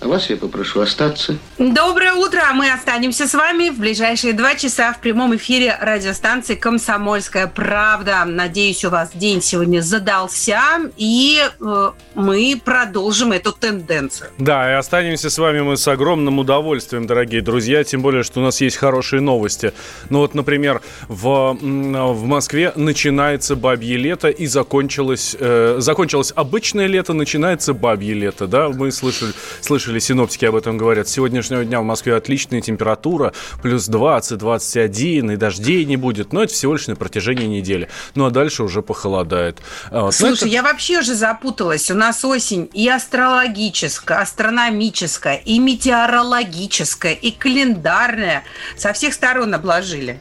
А 0.00 0.08
вас 0.08 0.30
я 0.30 0.38
попрошу 0.38 0.80
остаться. 0.80 1.36
Доброе 1.58 2.14
утро! 2.14 2.40
Мы 2.54 2.72
останемся 2.72 3.28
с 3.28 3.34
вами 3.34 3.68
в 3.68 3.78
ближайшие 3.78 4.32
два 4.32 4.54
часа 4.54 4.94
в 4.94 5.00
прямом 5.00 5.36
эфире 5.36 5.76
радиостанции 5.78 6.54
«Комсомольская 6.54 7.46
правда». 7.46 8.24
Надеюсь, 8.24 8.82
у 8.86 8.88
вас 8.88 9.10
день 9.12 9.42
сегодня 9.42 9.82
задался, 9.82 10.62
и 10.96 11.42
э, 11.60 11.90
мы 12.14 12.60
продолжим 12.64 13.32
эту 13.32 13.52
тенденцию. 13.52 14.30
Да, 14.38 14.70
и 14.70 14.72
останемся 14.72 15.28
с 15.28 15.36
вами 15.36 15.60
мы 15.60 15.76
с 15.76 15.86
огромным 15.86 16.38
удовольствием, 16.38 17.06
дорогие 17.06 17.42
друзья, 17.42 17.84
тем 17.84 18.00
более, 18.00 18.22
что 18.22 18.40
у 18.40 18.42
нас 18.42 18.62
есть 18.62 18.78
хорошие 18.78 19.20
новости. 19.20 19.74
Ну 20.08 20.20
вот, 20.20 20.32
например, 20.34 20.80
в, 21.08 21.58
в 21.60 22.24
Москве 22.24 22.72
начинается 22.74 23.54
бабье 23.54 23.98
лето 23.98 24.30
и 24.30 24.46
закончилось, 24.46 25.36
э, 25.38 25.76
закончилось 25.78 26.32
обычное 26.34 26.86
лето, 26.86 27.12
начинается 27.12 27.74
бабье 27.74 28.14
лето, 28.14 28.46
да, 28.46 28.70
мы 28.70 28.90
слышали, 28.92 29.34
слышали, 29.60 29.89
синоптики 29.98 30.44
об 30.44 30.54
этом 30.54 30.78
говорят. 30.78 31.08
С 31.08 31.12
сегодняшнего 31.12 31.64
дня 31.64 31.80
в 31.80 31.84
Москве 31.84 32.14
отличная 32.14 32.60
температура, 32.60 33.32
плюс 33.62 33.86
20, 33.86 34.38
21, 34.38 35.32
и 35.32 35.36
дождей 35.36 35.84
не 35.84 35.96
будет, 35.96 36.32
но 36.32 36.42
это 36.42 36.52
всего 36.52 36.74
лишь 36.74 36.86
на 36.86 36.96
протяжении 36.96 37.46
недели. 37.46 37.88
Ну 38.14 38.26
а 38.26 38.30
дальше 38.30 38.62
уже 38.62 38.82
похолодает. 38.82 39.58
А 39.90 40.10
Слушай, 40.10 40.34
это- 40.34 40.48
я 40.48 40.62
вообще 40.62 40.98
уже 41.00 41.14
запуталась. 41.14 41.90
У 41.90 41.94
нас 41.94 42.24
осень 42.24 42.68
и 42.72 42.88
астрологическая, 42.88 44.20
астрономическая, 44.20 45.36
и 45.36 45.58
метеорологическая, 45.58 47.14
и 47.14 47.30
календарная. 47.30 48.44
Со 48.76 48.92
всех 48.92 49.14
сторон 49.14 49.54
обложили. 49.54 50.18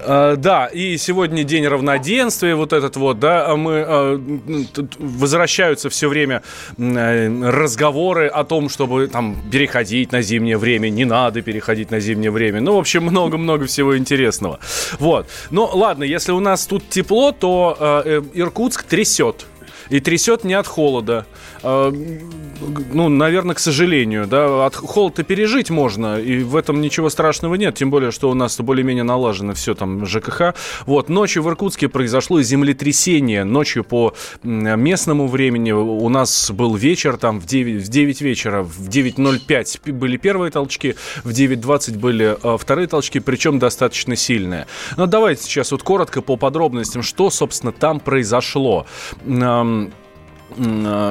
А, 0.00 0.36
Да, 0.36 0.66
и 0.66 0.96
сегодня 0.98 1.44
день 1.44 1.66
равноденствия, 1.66 2.54
вот 2.56 2.72
этот 2.72 2.96
вот, 2.96 3.18
да, 3.18 3.46
а 3.48 3.56
мы 3.56 3.84
а, 3.86 4.14
м, 4.14 4.66
тут 4.72 4.96
возвращаются 4.98 5.88
все 5.90 6.08
время 6.08 6.42
э, 6.78 7.50
разговоры 7.50 8.26
о 8.28 8.44
том, 8.44 8.68
чтобы 8.68 9.08
там 9.08 9.36
переходить 9.50 10.12
на 10.12 10.22
зимнее 10.22 10.58
время, 10.58 10.88
не 10.88 11.04
надо 11.04 11.42
переходить 11.42 11.90
на 11.90 12.00
зимнее 12.00 12.30
время. 12.30 12.60
Ну, 12.60 12.74
в 12.74 12.78
общем, 12.78 13.04
много-много 13.04 13.66
всего 13.66 13.96
интересного. 13.96 14.58
Вот. 14.98 15.26
Ну, 15.50 15.68
ладно, 15.72 16.04
если 16.04 16.32
у 16.32 16.40
нас 16.40 16.66
тут 16.66 16.88
тепло, 16.88 17.32
то 17.32 17.76
э, 17.78 18.02
э, 18.04 18.22
Иркутск 18.34 18.84
трясет. 18.84 19.46
И 19.90 20.00
трясет 20.00 20.44
не 20.44 20.54
от 20.54 20.66
холода. 20.66 21.26
А, 21.62 21.92
Ну, 22.92 23.08
наверное, 23.08 23.54
к 23.54 23.58
сожалению, 23.58 24.26
да. 24.26 24.66
От 24.66 24.74
холода 24.76 25.22
пережить 25.22 25.70
можно, 25.70 26.18
и 26.20 26.42
в 26.42 26.56
этом 26.56 26.80
ничего 26.80 27.08
страшного 27.10 27.54
нет. 27.56 27.74
Тем 27.76 27.90
более, 27.90 28.10
что 28.10 28.30
у 28.30 28.34
нас 28.34 28.60
более-менее 28.60 29.02
налажено 29.04 29.54
все 29.54 29.74
там 29.74 30.04
ЖКХ. 30.06 30.54
Вот, 30.86 31.08
ночью 31.08 31.42
в 31.42 31.48
Иркутске 31.48 31.88
произошло 31.88 32.40
землетрясение. 32.42 33.44
Ночью 33.44 33.82
по 33.84 34.14
местному 34.44 35.26
времени 35.26 35.72
у 35.72 36.08
нас 36.08 36.50
был 36.50 36.74
вечер, 36.74 37.16
там 37.16 37.40
в 37.40 37.46
9, 37.46 37.82
в 37.82 37.88
9 37.88 38.20
вечера, 38.20 38.62
в 38.62 38.88
9.05 38.88 39.80
пи- 39.82 39.92
были 39.92 40.16
первые 40.18 40.50
толчки, 40.50 40.96
в 41.24 41.30
9.20 41.30 41.98
были 41.98 42.36
э, 42.42 42.58
вторые 42.58 42.86
толчки, 42.88 43.20
причем 43.20 43.58
достаточно 43.58 44.16
сильные. 44.16 44.66
Но 44.96 45.06
давайте 45.06 45.44
сейчас 45.44 45.72
вот 45.72 45.82
коротко 45.82 46.20
по 46.22 46.36
подробностям, 46.36 47.02
что, 47.02 47.30
собственно, 47.30 47.72
там 47.72 48.00
произошло. 48.00 48.86
М, 49.26 49.42
м, 49.42 49.79
э, 49.79 49.79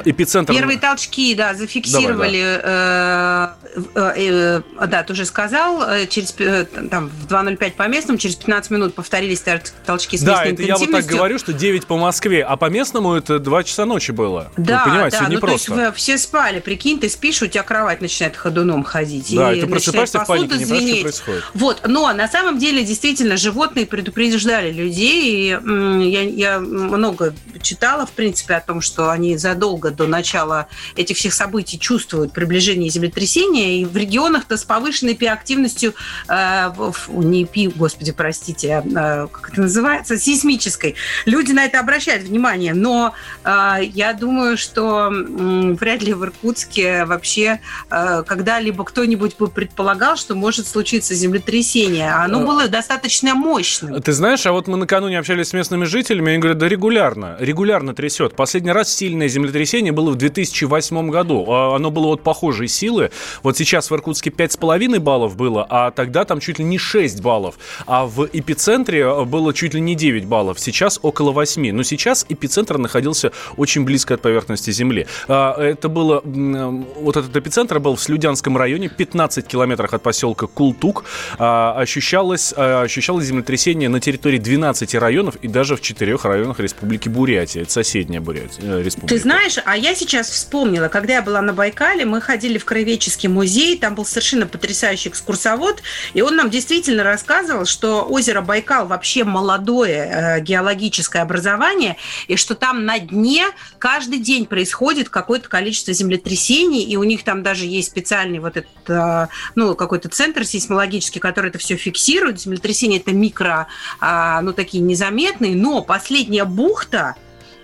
Эпицентр... 0.05 0.53
Первые 0.53 0.79
толчки, 0.79 1.35
да, 1.35 1.53
зафиксировали, 1.53 2.59
э, 2.61 3.47
э, 3.95 4.13
э, 4.15 4.87
да, 4.87 5.03
ты 5.03 5.13
уже 5.13 5.25
сказал, 5.25 5.83
э, 5.83 6.07
через 6.07 6.33
э, 6.39 6.65
там 6.89 7.09
в 7.09 7.27
2.05 7.31 7.71
по 7.71 7.87
местному, 7.87 8.17
через 8.17 8.35
15 8.35 8.71
минут 8.71 8.95
повторились 8.95 9.41
тол- 9.41 9.61
толчки 9.85 10.17
с 10.17 10.21
Да, 10.21 10.43
это 10.43 10.63
я 10.63 10.77
вот 10.77 10.91
так 10.91 11.05
говорю, 11.05 11.37
что 11.39 11.53
9 11.53 11.85
по 11.85 11.97
Москве, 11.97 12.43
а 12.43 12.57
по 12.57 12.65
местному 12.69 13.13
это 13.13 13.39
2 13.39 13.63
часа 13.63 13.85
ночи 13.85 14.11
было. 14.11 14.51
Да, 14.57 14.83
Вы 14.83 14.91
понимаете, 14.91 15.17
да, 15.19 15.27
ну 15.29 15.39
то 15.39 15.47
есть 15.47 15.69
все 15.95 16.17
спали, 16.17 16.59
прикинь, 16.59 16.99
ты 16.99 17.09
спишь, 17.09 17.41
у 17.41 17.47
тебя 17.47 17.63
кровать 17.63 18.01
начинает 18.01 18.35
ходуном 18.35 18.83
ходить. 18.83 19.33
Да, 19.35 19.53
и 19.53 19.59
и 19.59 19.61
ты 19.61 19.67
просыпаешься 19.67 20.19
в 20.19 20.25
панике, 20.25 20.57
не 20.57 20.65
понимаешь, 20.65 20.93
что 20.93 21.01
происходит. 21.01 21.43
Вот, 21.53 21.81
но 21.87 22.11
на 22.13 22.27
самом 22.27 22.57
деле 22.57 22.83
действительно 22.83 23.37
животные 23.37 23.85
предупреждали 23.85 24.71
людей. 24.71 25.19
И, 25.23 26.09
я, 26.09 26.21
я 26.21 26.59
много 26.59 27.33
читала, 27.61 28.05
в 28.05 28.11
принципе, 28.11 28.55
о 28.55 28.61
том, 28.61 28.81
что 28.81 29.09
они 29.09 29.28
задолго 29.37 29.91
до 29.91 30.07
начала 30.07 30.67
этих 30.95 31.17
всех 31.17 31.33
событий 31.33 31.79
чувствуют 31.79 32.33
приближение 32.33 32.89
землетрясения. 32.89 33.81
И 33.81 33.85
в 33.85 33.95
регионах-то 33.95 34.57
с 34.57 34.63
повышенной 34.63 35.15
пи-активностью, 35.15 35.93
э, 36.27 36.71
не 37.09 37.45
пи, 37.45 37.67
господи, 37.67 38.11
простите, 38.11 38.83
а, 38.95 39.25
э, 39.25 39.27
как 39.31 39.51
это 39.51 39.61
называется, 39.61 40.17
сейсмической, 40.17 40.95
люди 41.25 41.51
на 41.51 41.65
это 41.65 41.79
обращают 41.79 42.23
внимание. 42.23 42.73
Но 42.73 43.13
э, 43.43 43.79
я 43.93 44.13
думаю, 44.13 44.57
что 44.57 45.07
м, 45.07 45.75
вряд 45.75 46.01
ли 46.01 46.13
в 46.13 46.23
Иркутске 46.23 47.05
вообще 47.05 47.59
э, 47.91 48.23
когда-либо 48.25 48.83
кто-нибудь 48.83 49.37
бы 49.37 49.47
предполагал, 49.47 50.17
что 50.17 50.35
может 50.35 50.67
случиться 50.67 51.13
землетрясение. 51.13 52.11
А 52.11 52.23
Оно 52.23 52.39
Э, 52.41 52.45
было 52.45 52.67
достаточно 52.67 53.35
мощным. 53.35 54.01
Ты 54.01 54.11
знаешь, 54.13 54.45
а 54.45 54.51
вот 54.51 54.67
мы 54.67 54.77
накануне 54.77 55.19
общались 55.19 55.49
с 55.49 55.53
местными 55.53 55.85
жителями, 55.85 56.31
они 56.31 56.39
говорят, 56.39 56.57
да 56.57 56.67
регулярно, 56.67 57.37
регулярно 57.39 57.93
трясет. 57.93 58.35
Последний 58.35 58.71
раз 58.71 58.89
сильное 59.19 59.27
землетрясение 59.27 59.91
было 59.91 60.11
в 60.11 60.15
2008 60.15 61.09
году. 61.09 61.45
А 61.49 61.75
Оно 61.75 61.91
было 61.91 62.07
вот 62.07 62.23
похожей 62.23 62.67
силы. 62.69 63.11
Вот 63.43 63.57
сейчас 63.57 63.91
в 63.91 63.95
Иркутске 63.95 64.29
5,5 64.29 64.99
баллов 64.99 65.35
было, 65.35 65.65
а 65.69 65.91
тогда 65.91 66.23
там 66.23 66.39
чуть 66.39 66.59
ли 66.59 66.65
не 66.65 66.77
6 66.77 67.21
баллов. 67.21 67.55
А 67.85 68.05
в 68.05 68.27
эпицентре 68.31 69.25
было 69.25 69.53
чуть 69.53 69.73
ли 69.73 69.81
не 69.81 69.95
9 69.95 70.25
баллов. 70.25 70.59
Сейчас 70.59 70.99
около 71.01 71.31
8. 71.31 71.71
Но 71.73 71.83
сейчас 71.83 72.25
эпицентр 72.29 72.77
находился 72.77 73.31
очень 73.57 73.83
близко 73.83 74.13
от 74.13 74.21
поверхности 74.21 74.71
Земли. 74.71 75.05
А, 75.27 75.59
Это 75.61 75.89
было... 75.89 76.21
м, 76.23 76.85
Вот 76.95 77.17
этот 77.17 77.35
эпицентр 77.35 77.79
был 77.79 77.95
в 77.95 78.01
Слюдянском 78.01 78.55
районе, 78.57 78.87
15 78.89 79.45
километрах 79.47 79.93
от 79.93 80.01
поселка 80.01 80.47
Култук. 80.47 81.03
А, 81.37 81.73
Ощущалось, 81.77 82.53
а, 82.55 82.83
ощущалось 82.83 83.25
землетрясение 83.25 83.89
на 83.89 83.99
территории 83.99 84.37
12 84.37 84.95
районов 84.95 85.35
и 85.41 85.47
даже 85.47 85.75
в 85.75 85.81
4 85.81 86.15
районах 86.23 86.59
Республики 86.59 87.09
Бурятия. 87.09 87.63
Это 87.63 87.71
соседняя 87.71 88.21
Бурятия, 88.21 88.63
э, 88.63 88.81
республика. 88.83 89.08
Ты 89.09 89.17
знаешь, 89.17 89.55
а 89.65 89.75
я 89.75 89.95
сейчас 89.95 90.29
вспомнила, 90.29 90.87
когда 90.87 91.13
я 91.13 91.23
была 91.23 91.41
на 91.41 91.51
Байкале, 91.51 92.05
мы 92.05 92.21
ходили 92.21 92.59
в 92.59 92.65
Краеведческий 92.65 93.27
музей, 93.27 93.75
там 93.75 93.95
был 93.95 94.05
совершенно 94.05 94.45
потрясающий 94.45 95.09
экскурсовод, 95.09 95.81
и 96.13 96.21
он 96.21 96.35
нам 96.35 96.51
действительно 96.51 97.03
рассказывал, 97.03 97.65
что 97.65 98.03
озеро 98.03 98.41
Байкал 98.41 98.85
вообще 98.85 99.23
молодое 99.23 99.95
э, 99.95 100.41
геологическое 100.41 101.23
образование, 101.23 101.97
и 102.27 102.35
что 102.35 102.53
там 102.53 102.85
на 102.85 102.99
дне 102.99 103.47
каждый 103.79 104.19
день 104.19 104.45
происходит 104.45 105.09
какое-то 105.09 105.49
количество 105.49 105.91
землетрясений, 105.91 106.83
и 106.83 106.95
у 106.95 107.03
них 107.03 107.23
там 107.23 107.41
даже 107.41 107.65
есть 107.65 107.87
специальный 107.87 108.37
вот 108.37 108.57
этот, 108.57 108.89
э, 108.89 109.27
ну, 109.55 109.73
какой-то 109.73 110.09
центр 110.09 110.45
сейсмологический, 110.45 111.19
который 111.19 111.49
это 111.49 111.57
все 111.57 111.77
фиксирует. 111.77 112.39
Землетрясения 112.39 112.99
это 112.99 113.11
микро, 113.11 113.65
а, 113.99 114.39
ну, 114.41 114.53
такие 114.53 114.83
незаметные, 114.83 115.55
но 115.55 115.81
последняя 115.81 116.45
бухта, 116.45 117.15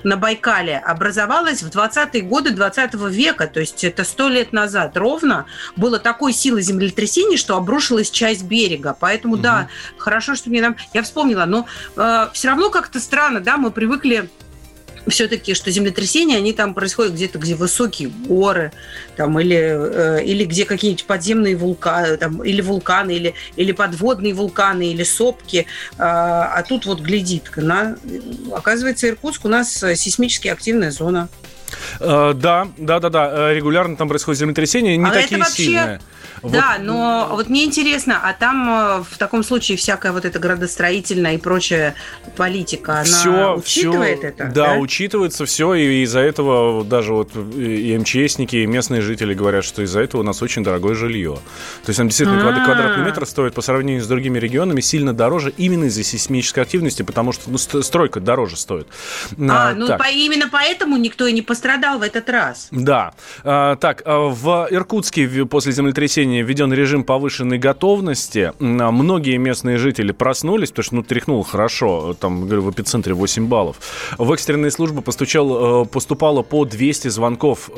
на 0.05 0.15
Байкале 0.17 0.77
образовалась 0.77 1.63
в 1.63 1.69
20-е 1.69 2.21
годы 2.21 2.51
20 2.51 2.93
века, 2.93 3.47
то 3.47 3.59
есть 3.59 3.83
это 3.83 4.03
сто 4.03 4.29
лет 4.29 4.53
назад 4.53 4.95
ровно, 4.95 5.45
было 5.75 5.99
такой 5.99 6.31
силы 6.31 6.61
землетрясений, 6.61 7.37
что 7.37 7.57
обрушилась 7.57 8.09
часть 8.11 8.43
берега. 8.43 8.95
Поэтому, 8.97 9.35
да, 9.35 9.67
хорошо, 9.97 10.35
что 10.35 10.49
мне 10.49 10.61
нам... 10.61 10.77
Я 10.93 11.03
вспомнила, 11.03 11.45
но 11.45 11.65
все 12.33 12.47
равно 12.47 12.69
как-то 12.69 12.99
странно, 12.99 13.39
да, 13.41 13.57
мы 13.57 13.71
привыкли 13.71 14.29
все-таки, 15.07 15.53
что 15.53 15.71
землетрясения, 15.71 16.37
они 16.37 16.53
там 16.53 16.73
происходят 16.73 17.13
где-то, 17.13 17.37
где 17.39 17.55
высокие 17.55 18.09
горы, 18.09 18.71
там, 19.15 19.39
или, 19.39 19.55
э, 19.57 20.23
или 20.23 20.45
где 20.45 20.65
какие-нибудь 20.65 21.05
подземные 21.05 21.55
вулканы, 21.55 22.17
там, 22.17 22.43
или 22.43 22.61
вулканы, 22.61 23.11
или, 23.11 23.33
или 23.55 23.71
подводные 23.71 24.33
вулканы, 24.33 24.91
или 24.91 25.03
сопки. 25.03 25.67
А, 25.97 26.53
а 26.55 26.63
тут 26.63 26.85
вот 26.85 26.99
глядит, 27.01 27.43
на, 27.55 27.97
оказывается, 28.53 29.07
Иркутск 29.07 29.45
у 29.45 29.49
нас 29.49 29.83
э, 29.83 29.95
сейсмически 29.95 30.47
активная 30.47 30.91
зона. 30.91 31.29
Э, 31.99 32.33
Да, 32.35 32.67
да, 32.77 32.99
да, 32.99 33.09
да. 33.09 33.53
Регулярно 33.53 33.95
там 33.95 34.07
происходит 34.07 34.39
землетрясение, 34.39 34.97
не 34.97 35.05
А 35.05 35.09
это 35.09 35.21
такие 35.21 35.39
вообще- 35.39 35.55
сильные. 35.63 36.01
Да, 36.43 36.75
вот... 36.77 36.85
но 36.85 37.27
вот 37.31 37.49
мне 37.49 37.65
интересно, 37.65 38.19
а 38.23 38.33
там 38.33 38.69
э, 38.69 39.03
в 39.09 39.17
таком 39.17 39.43
случае 39.43 39.77
всякая 39.77 40.11
вот 40.11 40.25
эта 40.25 40.39
градостроительная 40.39 41.35
и 41.35 41.37
прочая 41.37 41.95
политика, 42.35 42.93
она 42.93 43.03
все, 43.03 43.55
учитывает 43.55 44.19
все, 44.19 44.27
это? 44.27 44.45
Да, 44.45 44.65
да, 44.67 44.73
учитывается 44.75 45.45
все, 45.45 45.73
и 45.73 46.03
из-за 46.03 46.19
этого 46.19 46.83
даже 46.83 47.13
вот 47.13 47.31
и 47.35 47.97
МЧСники, 47.97 48.57
и 48.57 48.65
местные 48.65 49.01
жители 49.01 49.33
говорят, 49.33 49.63
что 49.63 49.81
из-за 49.81 50.01
этого 50.01 50.21
у 50.21 50.23
нас 50.23 50.41
очень 50.41 50.63
дорогое 50.63 50.95
жилье. 50.95 51.35
То 51.83 51.89
есть 51.89 51.97
там 51.97 52.07
действительно 52.07 52.41
А-а-а. 52.41 52.65
квадратный 52.65 53.05
метр 53.05 53.25
стоит 53.25 53.53
по 53.53 53.61
сравнению 53.61 54.03
с 54.03 54.07
другими 54.07 54.39
регионами 54.39 54.81
сильно 54.81 55.13
дороже 55.13 55.53
именно 55.57 55.85
из-за 55.85 56.03
сейсмической 56.03 56.63
активности, 56.63 57.03
потому 57.03 57.31
что 57.31 57.49
ну, 57.49 57.57
стройка 57.57 58.19
дороже 58.19 58.57
стоит. 58.57 58.87
А, 59.37 59.69
а 59.69 59.73
ну 59.73 59.87
по, 59.87 60.09
именно 60.09 60.49
поэтому 60.51 60.97
никто 60.97 61.27
и 61.27 61.33
не 61.33 61.41
пострадал 61.41 61.99
в 61.99 62.01
этот 62.01 62.29
раз. 62.29 62.67
Да. 62.71 63.13
А, 63.43 63.75
так, 63.75 64.01
а, 64.05 64.29
в 64.29 64.67
Иркутске 64.71 65.45
после 65.45 65.71
землетрясения 65.71 66.24
введен 66.25 66.73
режим 66.73 67.03
повышенной 67.03 67.57
готовности. 67.57 68.53
Многие 68.59 69.37
местные 69.37 69.77
жители 69.77 70.11
проснулись, 70.11 70.69
потому 70.69 70.83
что 70.83 70.95
ну, 70.95 71.03
тряхнуло 71.03 71.43
хорошо, 71.43 72.15
там, 72.19 72.45
говорю, 72.45 72.63
в 72.63 72.71
эпицентре 72.71 73.13
8 73.13 73.47
баллов. 73.47 73.77
В 74.17 74.31
экстренные 74.31 74.71
службы 74.71 75.01
постучал, 75.01 75.83
э, 75.83 75.85
поступало 75.85 76.41
по 76.41 76.65
200 76.65 77.07
звонков 77.09 77.69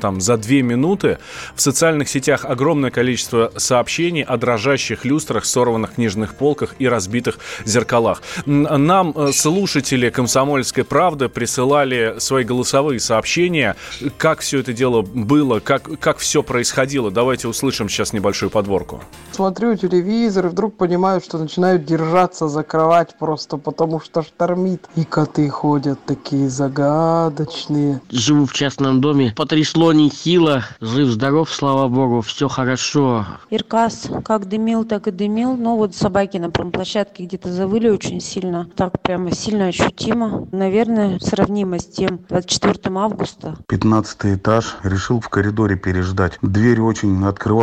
там, 0.00 0.20
за 0.20 0.36
2 0.36 0.62
минуты. 0.62 1.18
В 1.54 1.60
социальных 1.60 2.08
сетях 2.08 2.44
огромное 2.44 2.90
количество 2.90 3.52
сообщений 3.56 4.22
о 4.22 4.36
дрожащих 4.36 5.04
люстрах, 5.04 5.44
сорванных 5.44 5.94
книжных 5.94 6.34
полках 6.34 6.74
и 6.78 6.88
разбитых 6.88 7.38
зеркалах. 7.64 8.22
Нам 8.46 9.12
э, 9.14 9.32
слушатели 9.32 10.10
«Комсомольской 10.10 10.84
правды» 10.84 11.28
присылали 11.28 12.16
свои 12.18 12.44
голосовые 12.44 13.00
сообщения, 13.00 13.76
как 14.18 14.40
все 14.40 14.60
это 14.60 14.72
дело 14.72 15.02
было, 15.02 15.60
как, 15.60 15.98
как 16.00 16.18
все 16.18 16.42
происходило. 16.42 17.10
Давайте 17.10 17.48
услышим 17.48 17.81
сейчас 17.88 18.12
небольшую 18.12 18.50
подборку. 18.50 19.00
Смотрю 19.32 19.76
телевизор 19.76 20.46
и 20.46 20.48
вдруг 20.48 20.76
понимаю, 20.76 21.20
что 21.20 21.38
начинают 21.38 21.84
держаться 21.84 22.48
за 22.48 22.62
кровать 22.62 23.16
просто 23.18 23.56
потому, 23.56 24.00
что 24.00 24.22
штормит. 24.22 24.88
И 24.94 25.04
коты 25.04 25.48
ходят 25.48 25.98
такие 26.04 26.48
загадочные. 26.48 28.00
Живу 28.10 28.46
в 28.46 28.52
частном 28.52 29.00
доме. 29.00 29.32
Потрясло 29.36 29.92
нехило. 29.92 30.64
Жив-здоров, 30.80 31.50
слава 31.50 31.88
богу, 31.88 32.20
все 32.20 32.48
хорошо. 32.48 33.26
Иркас 33.50 34.08
как 34.24 34.48
дымил, 34.48 34.84
так 34.84 35.08
и 35.08 35.10
дымил. 35.10 35.56
Но 35.56 35.76
вот 35.76 35.94
собаки 35.94 36.36
на 36.36 36.50
промплощадке 36.50 37.24
где-то 37.24 37.52
завыли 37.52 37.88
очень 37.88 38.20
сильно. 38.20 38.68
Так 38.76 39.00
прямо 39.00 39.32
сильно 39.32 39.66
ощутимо. 39.66 40.48
Наверное, 40.52 41.18
сравнимо 41.20 41.78
с 41.78 41.86
тем 41.86 42.20
24 42.28 42.96
августа. 42.96 43.56
15 43.68 44.18
этаж. 44.36 44.76
Решил 44.82 45.20
в 45.20 45.28
коридоре 45.28 45.76
переждать. 45.76 46.38
Дверь 46.42 46.80
очень 46.80 47.10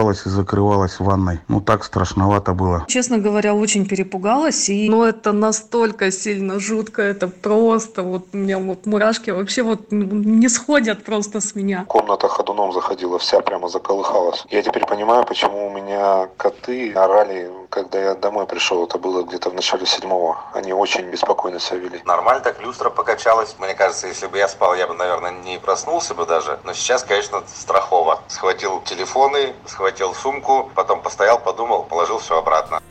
открывалась 0.09 0.25
и 0.25 0.29
закрывалась 0.29 0.99
в 0.99 1.03
ванной. 1.03 1.39
Ну 1.47 1.61
так 1.61 1.83
страшновато 1.83 2.53
было. 2.53 2.85
Честно 2.87 3.17
говоря, 3.17 3.53
очень 3.53 3.85
перепугалась. 3.85 4.69
И... 4.69 4.89
Ну 4.89 5.03
это 5.03 5.31
настолько 5.31 6.11
сильно 6.11 6.59
жутко. 6.59 7.01
Это 7.01 7.27
просто 7.27 8.03
вот 8.03 8.27
у 8.33 8.37
меня 8.37 8.57
вот 8.57 8.85
мурашки 8.85 9.31
вообще 9.31 9.63
вот 9.63 9.91
не 9.91 10.49
сходят 10.49 11.03
просто 11.03 11.39
с 11.39 11.55
меня. 11.55 11.85
Комната 11.87 12.27
ходуном 12.27 12.73
заходила, 12.73 13.17
вся 13.17 13.39
прямо 13.41 13.69
заколыхалась. 13.69 14.45
Я 14.49 14.61
теперь 14.61 14.85
понимаю, 14.85 15.25
почему 15.25 15.67
у 15.67 15.69
меня 15.69 16.27
коты 16.37 16.93
орали 16.93 17.49
когда 17.69 17.99
я 17.99 18.15
домой 18.15 18.45
пришел, 18.47 18.83
это 18.83 18.97
было 18.97 19.23
где-то 19.23 19.49
в 19.51 19.53
начале 19.53 19.85
седьмого, 19.85 20.37
они 20.53 20.73
очень 20.73 21.09
беспокойно 21.09 21.59
себя 21.59 21.79
вели. 21.79 22.01
Нормально 22.05 22.41
так 22.41 22.61
люстра 22.61 22.89
покачалась. 22.89 23.55
Мне 23.59 23.73
кажется, 23.75 24.07
если 24.07 24.27
бы 24.27 24.37
я 24.37 24.47
спал, 24.47 24.75
я 24.75 24.87
бы, 24.87 24.95
наверное, 24.95 25.31
не 25.31 25.59
проснулся 25.59 26.15
бы 26.15 26.25
даже. 26.25 26.59
Но 26.63 26.73
сейчас, 26.73 27.03
конечно, 27.03 27.43
страхово. 27.47 28.21
Схватил 28.27 28.81
телефоны, 28.81 29.53
схватил 29.65 29.88
сумку, 29.97 30.71
потом 30.75 31.01
постоял, 31.01 31.39
подумал, 31.39 31.83
положил 31.83 32.19
все 32.19 32.37
обратно. 32.37 32.81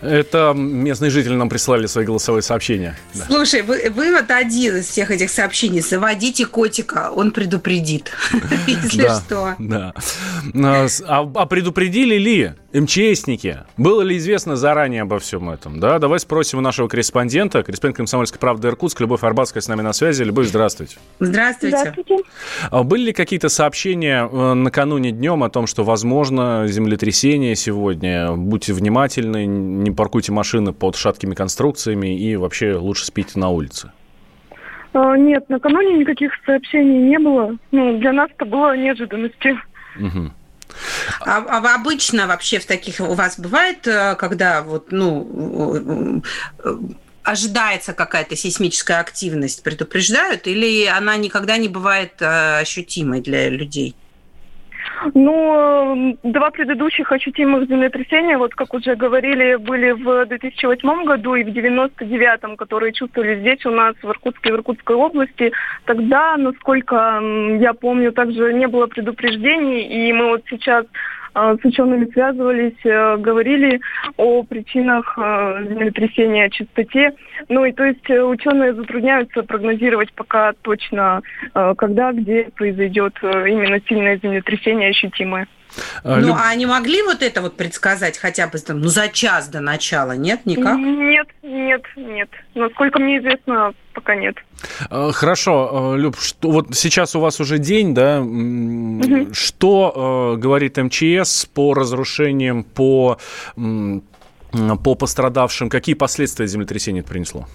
Это 0.00 0.52
местные 0.54 1.10
жители 1.10 1.34
нам 1.34 1.48
прислали 1.48 1.86
свои 1.86 2.04
голосовые 2.04 2.42
сообщения. 2.42 2.98
Слушай, 3.26 3.62
вы, 3.62 3.90
вы 3.90 4.12
вот 4.12 4.30
один 4.30 4.76
из 4.76 4.88
всех 4.88 5.10
этих 5.10 5.30
сообщений. 5.30 5.80
Заводите 5.80 6.46
котика, 6.46 7.10
он 7.14 7.30
предупредит, 7.30 8.12
если 8.66 9.08
что. 9.08 9.54
Да. 9.58 9.94
А, 10.54 10.86
а 11.34 11.46
предупредили 11.46 12.16
ли 12.16 12.52
МЧСники? 12.80 13.58
Было 13.76 14.02
ли 14.02 14.16
известно 14.16 14.56
заранее 14.56 15.02
обо 15.02 15.18
всем 15.18 15.50
этом? 15.50 15.80
Да, 15.80 15.98
давай 15.98 16.20
спросим 16.20 16.58
у 16.58 16.62
нашего 16.62 16.88
корреспондента, 16.88 17.62
корреспондент 17.62 17.96
«Комсомольской 17.96 18.38
правды» 18.38 18.68
Иркутск, 18.68 19.00
Любовь 19.00 19.22
Арбатская 19.24 19.60
с 19.60 19.68
нами 19.68 19.82
на 19.82 19.92
связи. 19.92 20.22
Любовь, 20.22 20.46
здравствуйте. 20.46 20.98
Здравствуйте. 21.18 21.78
Здравствуйте. 21.78 22.16
А 22.70 22.82
были 22.82 23.06
ли 23.06 23.12
какие-то 23.12 23.48
сообщения 23.48 24.28
э, 24.30 24.54
накануне 24.54 25.10
днем 25.10 25.42
о 25.42 25.50
том, 25.50 25.66
что 25.66 25.84
возможно 25.84 26.66
землетрясение 26.66 27.56
сегодня? 27.56 28.32
Будьте 28.32 28.72
внимательны, 28.72 29.46
не 29.46 29.90
паркуйте 29.90 30.32
машины 30.32 30.72
под 30.72 30.96
шаткими 30.96 31.34
конструкциями 31.34 32.18
и 32.18 32.36
вообще 32.36 32.74
лучше 32.74 33.06
спите 33.06 33.38
на 33.38 33.50
улице. 33.50 33.92
А, 34.92 35.16
нет, 35.16 35.48
накануне 35.48 35.98
никаких 35.98 36.32
сообщений 36.44 36.98
не 36.98 37.18
было. 37.18 37.56
Ну, 37.70 37.98
для 37.98 38.12
нас 38.12 38.30
это 38.34 38.46
было 38.46 38.76
неожиданностью. 38.76 39.60
Угу. 39.98 40.30
А, 41.20 41.38
а 41.38 41.74
обычно 41.74 42.26
вообще 42.26 42.58
в 42.58 42.66
таких 42.66 43.00
у 43.00 43.14
вас 43.14 43.38
бывает, 43.38 43.86
э, 43.86 44.14
когда 44.16 44.62
вот, 44.62 44.92
ну, 44.92 46.22
э, 46.64 46.74
ожидается 47.22 47.92
какая-то 47.92 48.36
сейсмическая 48.36 49.00
активность, 49.00 49.62
предупреждают, 49.62 50.46
или 50.46 50.86
она 50.86 51.16
никогда 51.16 51.56
не 51.56 51.68
бывает 51.68 52.14
э, 52.20 52.60
ощутимой 52.60 53.20
для 53.20 53.48
людей? 53.48 53.94
Ну, 55.14 56.16
два 56.22 56.50
предыдущих 56.50 57.12
ощутимых 57.12 57.68
землетрясения, 57.68 58.38
вот 58.38 58.54
как 58.54 58.74
уже 58.74 58.94
говорили, 58.96 59.56
были 59.56 59.90
в 59.90 60.26
2008 60.26 61.04
году 61.04 61.34
и 61.34 61.44
в 61.44 61.48
99-м, 61.48 62.56
которые 62.56 62.92
чувствовали 62.92 63.40
здесь 63.40 63.64
у 63.66 63.70
нас, 63.70 63.94
в 64.02 64.08
Иркутске, 64.08 64.52
в 64.52 64.56
Иркутской 64.56 64.96
области. 64.96 65.52
Тогда, 65.84 66.36
насколько 66.36 67.20
я 67.60 67.74
помню, 67.74 68.12
также 68.12 68.52
не 68.54 68.66
было 68.66 68.86
предупреждений, 68.86 70.08
и 70.08 70.12
мы 70.12 70.28
вот 70.28 70.42
сейчас 70.48 70.86
с 71.36 71.64
учеными 71.64 72.06
связывались, 72.12 72.78
э, 72.84 73.16
говорили 73.18 73.80
о 74.16 74.42
причинах 74.42 75.18
э, 75.18 75.66
землетрясения, 75.68 76.48
частоте. 76.48 77.12
Ну 77.50 77.64
и 77.66 77.72
то 77.72 77.84
есть 77.84 78.08
э, 78.08 78.22
ученые 78.22 78.74
затрудняются 78.74 79.42
прогнозировать 79.42 80.12
пока 80.14 80.54
точно, 80.62 81.22
когда, 81.52 82.12
где 82.12 82.48
произойдет 82.54 83.18
именно 83.22 83.80
сильное 83.86 84.18
землетрясение 84.18 84.90
ощутимое. 84.90 85.46
А, 86.02 86.16
ну, 86.16 86.28
Люб... 86.28 86.36
а 86.36 86.48
они 86.50 86.66
могли 86.66 87.02
вот 87.02 87.22
это 87.22 87.42
вот 87.42 87.56
предсказать 87.56 88.18
хотя 88.18 88.46
бы 88.46 88.58
там, 88.58 88.80
ну, 88.80 88.88
за 88.88 89.08
час 89.08 89.48
до 89.48 89.60
начала? 89.60 90.12
Нет, 90.12 90.46
никак? 90.46 90.78
Нет, 90.78 91.26
нет, 91.42 91.82
нет. 91.96 92.30
Насколько 92.54 92.98
мне 92.98 93.18
известно, 93.18 93.74
пока 93.92 94.14
нет. 94.14 94.36
А, 94.90 95.12
хорошо, 95.12 95.92
а, 95.92 95.96
Люб, 95.96 96.16
что, 96.18 96.50
вот 96.50 96.74
сейчас 96.74 97.14
у 97.16 97.20
вас 97.20 97.40
уже 97.40 97.58
день, 97.58 97.94
да? 97.94 98.20
Угу. 98.20 99.34
Что 99.34 100.34
э, 100.34 100.40
говорит 100.40 100.76
МЧС 100.76 101.46
по 101.46 101.74
разрушениям, 101.74 102.64
по, 102.64 103.18
по 103.54 104.94
пострадавшим? 104.94 105.68
Какие 105.68 105.94
последствия 105.94 106.46
землетрясения 106.46 107.00
это 107.00 107.10
принесло? 107.10 107.46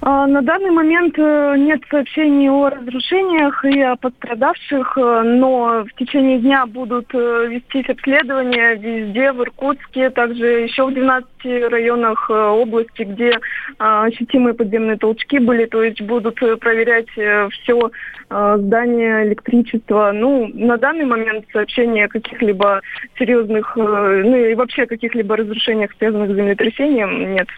А, 0.00 0.28
на 0.28 0.42
данный 0.42 0.70
момент 0.70 1.18
э, 1.18 1.56
нет 1.58 1.80
сообщений 1.90 2.48
о 2.48 2.70
разрушениях 2.70 3.64
и 3.64 3.80
о 3.80 3.96
пострадавших, 3.96 4.96
э, 4.96 5.22
но 5.22 5.84
в 5.84 5.92
течение 5.98 6.38
дня 6.38 6.66
будут 6.66 7.12
э, 7.14 7.46
вестись 7.48 7.88
обследования 7.88 8.76
везде, 8.76 9.32
в 9.32 9.42
Иркутске, 9.42 10.10
также 10.10 10.60
еще 10.60 10.86
в 10.86 10.94
12 10.94 11.28
районах 11.68 12.30
области, 12.30 13.02
где 13.02 13.40
ощутимые 13.78 14.54
подземные 14.54 14.98
толчки 14.98 15.40
были, 15.40 15.66
то 15.66 15.82
есть 15.82 16.00
будут 16.02 16.36
проверять 16.60 17.08
все 17.10 17.90
здание, 18.28 19.26
электричество. 19.26 20.12
Ну, 20.12 20.48
на 20.54 20.76
данный 20.76 21.06
момент 21.06 21.46
сообщения 21.52 22.04
о 22.04 22.08
каких-либо 22.08 22.82
серьезных, 23.18 23.74
ну 23.76 24.36
и 24.36 24.54
вообще 24.54 24.86
каких-либо 24.86 25.36
разрушениях, 25.36 25.90
связанных 25.98 26.30
с 26.30 26.36
землетрясением, 26.36 27.34
нет. 27.34 27.48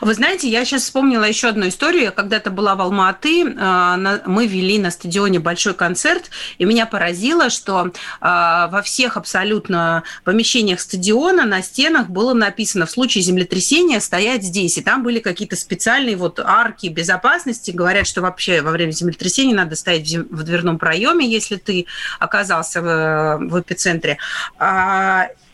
Вы 0.00 0.14
знаете, 0.14 0.48
я 0.48 0.64
сейчас 0.64 0.82
вспомнила 0.82 1.24
еще 1.24 1.48
одну 1.48 1.68
историю. 1.68 2.04
Я 2.04 2.10
когда-то 2.10 2.50
была 2.50 2.74
в 2.74 2.80
Алма-Аты, 2.80 3.54
а, 3.58 3.96
мы 4.26 4.46
вели 4.46 4.78
на 4.78 4.90
стадионе 4.90 5.38
большой 5.38 5.74
концерт, 5.74 6.30
и 6.58 6.64
меня 6.64 6.86
поразило, 6.86 7.50
что 7.50 7.92
а, 8.20 8.68
во 8.68 8.82
всех 8.82 9.16
абсолютно 9.16 10.02
помещениях 10.24 10.80
стадиона 10.80 11.44
на 11.44 11.62
стенах 11.62 12.08
было 12.08 12.34
написано 12.34 12.86
в 12.86 12.90
случае 12.90 13.22
землетрясения 13.22 14.00
стоять 14.00 14.42
здесь. 14.42 14.78
И 14.78 14.82
там 14.82 15.02
были 15.02 15.18
какие-то 15.18 15.56
специальные 15.56 16.16
вот 16.16 16.40
арки 16.40 16.86
безопасности. 16.88 17.70
Говорят, 17.70 18.06
что 18.06 18.22
вообще 18.22 18.62
во 18.62 18.70
время 18.70 18.90
землетрясения 18.90 19.54
надо 19.54 19.76
стоять 19.76 20.06
в 20.14 20.42
дверном 20.42 20.78
проеме, 20.78 21.26
если 21.26 21.56
ты 21.56 21.86
оказался 22.18 22.82
в, 22.82 23.38
в 23.48 23.60
эпицентре. 23.60 24.18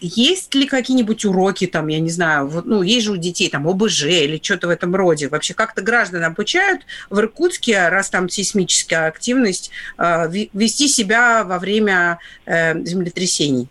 Есть 0.05 0.53
ли 0.57 0.67
какие-нибудь 0.67 1.25
уроки 1.25 1.69
там, 1.69 1.87
я 1.87 2.01
не 2.01 2.11
знаю, 2.11 2.49
вот, 2.49 2.67
ну, 2.67 2.83
есть 2.83 3.07
же 3.07 3.13
у 3.13 3.17
детей 3.17 3.49
там 3.49 3.69
ОБЖ 3.69 4.07
или 4.07 4.41
что-то 4.43 4.67
в 4.67 4.71
этом 4.71 4.97
роде? 4.97 5.29
Вообще 5.29 5.55
как-то 5.55 5.81
граждан 5.81 6.25
обучают 6.25 6.83
в 7.09 7.21
Иркутске, 7.21 7.89
раз 7.89 8.11
там 8.11 8.29
сейсмическая 8.29 9.07
активность, 9.07 9.71
э, 9.99 10.29
вести 10.53 10.89
себя 10.89 11.45
во 11.45 11.61
время 11.61 12.19
э, 12.47 12.85
землетрясений? 12.85 13.69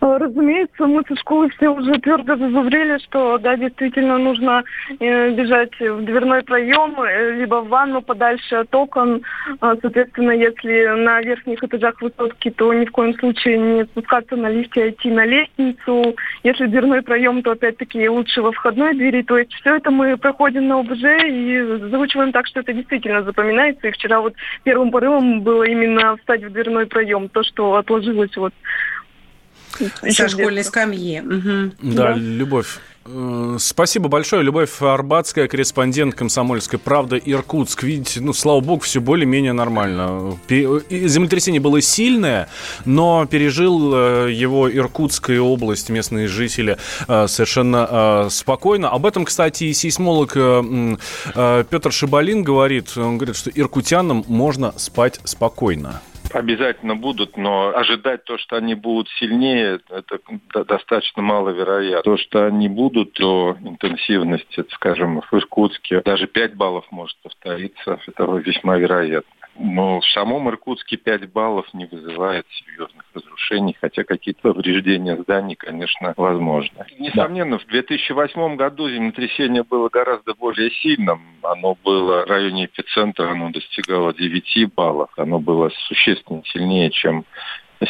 Э, 0.00 0.16
разумеется, 0.18 0.86
мы 0.86 1.02
со 1.06 1.16
школы 1.16 1.48
все 1.50 1.68
уже 1.68 1.92
твердо 2.00 2.36
зазубрили, 2.36 2.98
что 2.98 3.38
да, 3.38 3.56
действительно 3.56 4.18
нужно 4.18 4.64
э, 4.98 5.30
бежать 5.30 5.78
в 5.78 6.04
дверной 6.04 6.42
проем, 6.42 7.00
э, 7.02 7.32
либо 7.38 7.56
в 7.56 7.68
ванну 7.68 8.02
подальше 8.02 8.56
от 8.56 8.74
окон. 8.74 9.22
А, 9.60 9.76
соответственно, 9.80 10.32
если 10.32 10.86
на 11.04 11.20
верхних 11.20 11.62
этажах 11.62 12.00
высотки, 12.00 12.50
то 12.50 12.72
ни 12.72 12.84
в 12.84 12.92
коем 12.92 13.14
случае 13.14 13.58
не 13.58 13.84
спускаться 13.84 14.36
на 14.36 14.50
лифте, 14.50 14.84
а 14.84 14.90
идти 14.90 15.10
на 15.10 15.24
лестницу. 15.24 16.16
Если 16.42 16.66
дверной 16.66 17.02
проем, 17.02 17.42
то 17.42 17.52
опять-таки 17.52 18.08
лучше 18.08 18.42
во 18.42 18.52
входной 18.52 18.94
двери. 18.94 19.22
То 19.22 19.38
есть 19.38 19.52
все 19.54 19.76
это 19.76 19.90
мы 19.90 20.16
проходим 20.16 20.68
на 20.68 20.80
ОБЖ 20.80 21.02
и 21.26 21.60
заучиваем 21.90 22.32
так, 22.32 22.46
что 22.46 22.60
это 22.60 22.72
действительно 22.72 23.22
запоминается. 23.22 23.88
И 23.88 23.92
вчера 23.92 24.20
вот 24.20 24.34
первым 24.64 24.90
порывом 24.90 25.40
было 25.40 25.64
именно 25.64 26.16
встать 26.16 26.44
в 26.44 26.50
дверной 26.52 26.86
проем, 26.86 27.28
то, 27.28 27.42
что 27.42 27.76
отложилось 27.76 28.36
вот 28.36 28.52
со 30.10 30.28
школьной 30.28 30.64
скамьи. 30.64 31.20
Угу. 31.20 31.92
Да, 31.94 32.12
да, 32.12 32.14
Любовь. 32.14 32.78
Э, 33.06 33.56
спасибо 33.58 34.08
большое. 34.08 34.42
Любовь 34.42 34.82
Арбатская, 34.82 35.48
корреспондент 35.48 36.14
«Комсомольской 36.14 36.78
правды» 36.78 37.20
Иркутск. 37.24 37.82
Видите, 37.82 38.20
ну, 38.20 38.32
слава 38.32 38.60
богу, 38.60 38.82
все 38.82 39.00
более-менее 39.00 39.52
нормально. 39.52 40.38
Землетрясение 40.48 41.60
было 41.60 41.80
сильное, 41.80 42.48
но 42.84 43.26
пережил 43.26 43.92
э, 43.94 44.32
его 44.32 44.70
Иркутская 44.70 45.40
область, 45.40 45.88
местные 45.88 46.28
жители 46.28 46.76
э, 47.08 47.26
совершенно 47.26 48.28
спокойно. 48.30 48.90
Об 48.90 49.06
этом, 49.06 49.24
кстати, 49.24 49.64
и 49.64 49.72
сейсмолог 49.72 50.32
Петр 50.32 51.92
Шибалин 51.92 52.42
говорит. 52.42 52.96
Он 52.96 53.16
говорит, 53.16 53.36
что 53.36 53.50
иркутянам 53.50 54.24
можно 54.28 54.72
спать 54.76 55.20
спокойно. 55.24 56.00
Обязательно 56.32 56.96
будут, 56.96 57.36
но 57.36 57.72
ожидать 57.74 58.24
то, 58.24 58.38
что 58.38 58.56
они 58.56 58.74
будут 58.74 59.08
сильнее, 59.18 59.80
это 59.88 60.18
достаточно 60.64 61.22
маловероятно. 61.22 62.02
То, 62.02 62.16
что 62.16 62.46
они 62.46 62.68
будут, 62.68 63.14
то 63.14 63.56
интенсивность, 63.60 64.58
это, 64.58 64.72
скажем, 64.74 65.20
в 65.20 65.34
Иркутске 65.34 66.00
даже 66.02 66.26
5 66.26 66.54
баллов 66.54 66.86
может 66.90 67.16
повториться, 67.22 67.98
это 68.06 68.24
весьма 68.24 68.76
вероятно. 68.76 69.39
Но 69.58 70.00
в 70.00 70.06
самом 70.06 70.48
Иркутске 70.48 70.96
5 70.96 71.30
баллов 71.32 71.66
не 71.74 71.86
вызывает 71.86 72.46
серьезных 72.50 73.04
разрушений, 73.14 73.76
хотя 73.78 74.04
какие-то 74.04 74.40
повреждения 74.52 75.16
зданий, 75.16 75.54
конечно, 75.54 76.14
возможны. 76.16 76.86
Несомненно, 76.98 77.58
в 77.58 77.66
2008 77.66 78.56
году 78.56 78.88
землетрясение 78.88 79.62
было 79.62 79.88
гораздо 79.88 80.34
более 80.34 80.70
сильным. 80.70 81.22
Оно 81.42 81.76
было 81.84 82.24
в 82.24 82.30
районе 82.30 82.66
эпицентра, 82.66 83.30
оно 83.30 83.50
достигало 83.50 84.14
9 84.14 84.72
баллов. 84.74 85.10
Оно 85.16 85.38
было 85.38 85.70
существенно 85.88 86.42
сильнее, 86.46 86.90
чем 86.90 87.24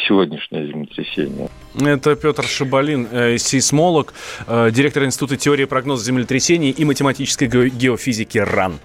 сегодняшнее 0.07 0.67
землетрясение. 0.67 1.49
Это 1.79 2.15
Петр 2.15 2.43
Шабалин, 2.45 3.07
э, 3.11 3.37
сейсмолог, 3.37 4.13
э, 4.47 4.71
директор 4.71 5.03
Института 5.03 5.37
теории 5.37 5.65
прогноза 5.65 6.05
землетрясений 6.05 6.71
и 6.71 6.85
математической 6.85 7.47
геофизики 7.47 8.37
РАН. 8.37 8.79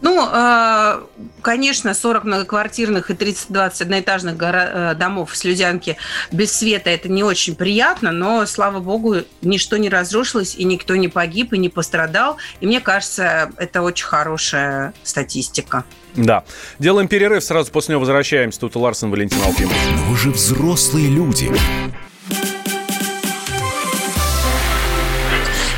Ну, 0.00 0.20
а, 0.30 1.02
конечно, 1.42 1.92
40 1.92 2.24
многоквартирных 2.24 3.10
и 3.10 3.14
30-20 3.14 3.82
одноэтажных 3.82 4.36
э, 4.40 4.94
домов 4.94 5.32
в 5.32 5.36
Слюдянке 5.36 5.96
без 6.30 6.52
света– 6.52 6.90
это 6.98 7.08
не 7.08 7.24
очень 7.24 7.56
приятно, 7.56 8.12
но, 8.12 8.46
слава 8.46 8.78
богу, 8.80 9.16
ничто 9.42 9.76
не 9.76 9.88
разрушилось, 9.88 10.54
и 10.54 10.64
никто 10.64 10.94
не 10.96 11.08
погиб, 11.08 11.52
и 11.52 11.58
не 11.58 11.68
пострадал. 11.68 12.36
И 12.60 12.66
мне 12.66 12.80
кажется, 12.80 13.50
это 13.56 13.82
очень 13.82 14.06
хорошая 14.06 14.94
статистика. 15.02 15.84
Да. 16.14 16.44
Делаем 16.78 17.08
перерыв, 17.08 17.42
сразу 17.42 17.70
после 17.70 17.92
него 17.92 18.00
возвращаемся. 18.00 18.60
Тут 18.60 18.76
Ларсен 18.76 19.10
Валентин 19.10 19.40
Алфимов. 19.42 19.74
Но 19.96 20.02
вы 20.04 20.16
же 20.16 20.30
взрослые 20.30 21.08
люди. 21.08 21.52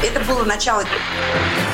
Это 0.02 0.20
было 0.26 0.44
начало 0.44 0.84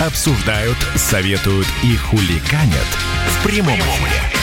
обсуждают, 0.00 0.78
советуют 0.96 1.66
и 1.82 1.96
хуликанят 1.96 2.86
в 3.28 3.44
прямом 3.46 3.78
эфире. 3.78 4.33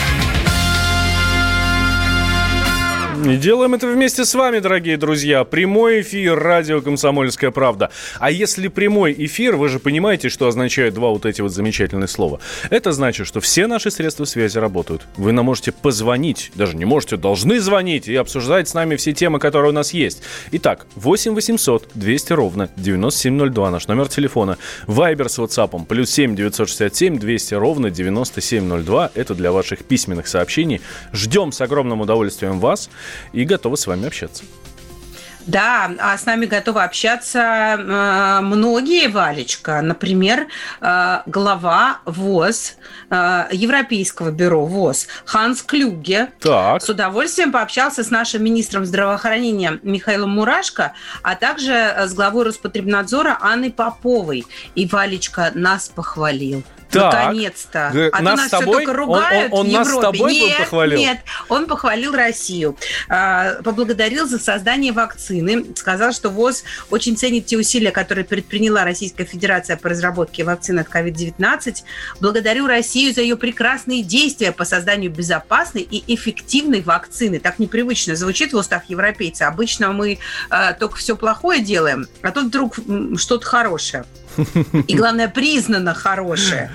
И 3.24 3.36
делаем 3.36 3.74
это 3.74 3.86
вместе 3.86 4.24
с 4.24 4.34
вами, 4.34 4.58
дорогие 4.58 4.96
друзья. 4.96 5.44
Прямой 5.44 6.00
эфир 6.00 6.36
радио 6.36 6.80
«Комсомольская 6.80 7.52
правда». 7.52 7.92
А 8.18 8.32
если 8.32 8.66
прямой 8.66 9.14
эфир, 9.16 9.54
вы 9.54 9.68
же 9.68 9.78
понимаете, 9.78 10.28
что 10.28 10.48
означают 10.48 10.96
два 10.96 11.10
вот 11.10 11.24
эти 11.24 11.40
вот 11.40 11.52
замечательные 11.52 12.08
слова. 12.08 12.40
Это 12.68 12.90
значит, 12.90 13.28
что 13.28 13.40
все 13.40 13.68
наши 13.68 13.92
средства 13.92 14.24
связи 14.24 14.58
работают. 14.58 15.02
Вы 15.16 15.30
нам 15.30 15.44
можете 15.44 15.70
позвонить, 15.70 16.50
даже 16.56 16.76
не 16.76 16.84
можете, 16.84 17.16
должны 17.16 17.60
звонить 17.60 18.08
и 18.08 18.16
обсуждать 18.16 18.68
с 18.68 18.74
нами 18.74 18.96
все 18.96 19.12
темы, 19.12 19.38
которые 19.38 19.70
у 19.70 19.74
нас 19.74 19.92
есть. 19.92 20.22
Итак, 20.50 20.86
8 20.96 21.34
800 21.34 21.90
200 21.94 22.32
ровно 22.32 22.70
9702, 22.76 23.70
наш 23.70 23.86
номер 23.86 24.08
телефона. 24.08 24.58
Вайбер 24.88 25.28
с 25.28 25.38
WhatsApp, 25.38 25.86
плюс 25.86 26.10
7 26.10 26.34
967 26.34 27.18
200 27.20 27.54
ровно 27.54 27.88
9702. 27.90 29.12
Это 29.14 29.36
для 29.36 29.52
ваших 29.52 29.84
письменных 29.84 30.26
сообщений. 30.26 30.80
Ждем 31.12 31.52
с 31.52 31.60
огромным 31.60 32.00
удовольствием 32.00 32.58
вас 32.58 32.90
и 33.32 33.44
готовы 33.44 33.76
с 33.76 33.86
вами 33.86 34.06
общаться. 34.06 34.44
Да, 35.46 35.90
а 35.98 36.16
с 36.16 36.24
нами 36.26 36.46
готовы 36.46 36.82
общаться 36.82 37.38
э, 37.40 38.40
многие, 38.42 39.08
Валечка. 39.08 39.80
Например, 39.80 40.46
э, 40.80 41.18
глава 41.26 41.98
ВОЗ, 42.04 42.76
э, 43.10 43.46
Европейского 43.50 44.30
бюро 44.30 44.64
ВОЗ 44.64 45.08
Ханс 45.24 45.62
Клюге 45.62 46.28
так. 46.40 46.82
с 46.82 46.88
удовольствием 46.88 47.50
пообщался 47.50 48.04
с 48.04 48.10
нашим 48.10 48.44
министром 48.44 48.84
здравоохранения 48.84 49.80
Михаилом 49.82 50.30
Мурашко, 50.30 50.92
а 51.22 51.34
также 51.34 51.72
с 51.72 52.14
главой 52.14 52.44
Роспотребнадзора 52.44 53.38
Анной 53.40 53.72
Поповой. 53.72 54.46
И 54.74 54.86
Валечка 54.86 55.50
нас 55.54 55.88
похвалил. 55.88 56.62
Наконец-то. 56.94 58.10
А 58.12 58.22
нас, 58.22 58.36
нас 58.38 58.50
тобой? 58.50 58.66
все 58.66 58.72
только 58.72 58.92
ругают 58.92 59.52
он, 59.52 59.60
он, 59.60 59.66
он 59.66 59.66
в 59.66 59.70
Европе. 59.70 59.78
Нас 59.78 59.88
с 59.88 60.00
тобой 60.00 60.34
нет, 60.34 60.58
похвалил? 60.58 60.98
Нет, 60.98 61.18
он 61.48 61.66
похвалил 61.66 62.12
Россию. 62.14 62.76
А, 63.08 63.62
поблагодарил 63.62 64.26
за 64.26 64.38
создание 64.38 64.92
вакцины. 64.92 65.66
Сказал, 65.76 66.12
что 66.12 66.30
ВОЗ 66.30 66.64
очень 66.90 67.16
ценит 67.16 67.46
те 67.46 67.56
усилия, 67.56 67.90
которые 67.90 68.24
предприняла 68.24 68.84
Российская 68.84 69.24
Федерация 69.24 69.76
по 69.76 69.88
разработке 69.88 70.44
вакцины 70.44 70.80
от 70.80 70.88
COVID-19. 70.88 71.76
Благодарю 72.20 72.66
Россию 72.66 73.14
за 73.14 73.22
ее 73.22 73.36
прекрасные 73.36 74.02
действия 74.02 74.52
по 74.52 74.64
созданию 74.64 75.10
безопасной 75.10 75.82
и 75.82 76.14
эффективной 76.14 76.82
вакцины. 76.82 77.38
Так 77.38 77.58
непривычно 77.58 78.16
звучит 78.16 78.52
в 78.52 78.56
устах 78.56 78.84
европейца. 78.88 79.48
Обычно 79.48 79.92
мы 79.92 80.18
а, 80.50 80.72
только 80.72 80.96
все 80.96 81.16
плохое 81.16 81.60
делаем, 81.60 82.06
а 82.22 82.30
тут 82.30 82.46
вдруг 82.46 82.76
что-то 83.16 83.46
хорошее. 83.46 84.04
И, 84.86 84.96
главное, 84.96 85.28
признано 85.28 85.94
хорошее. 85.94 86.70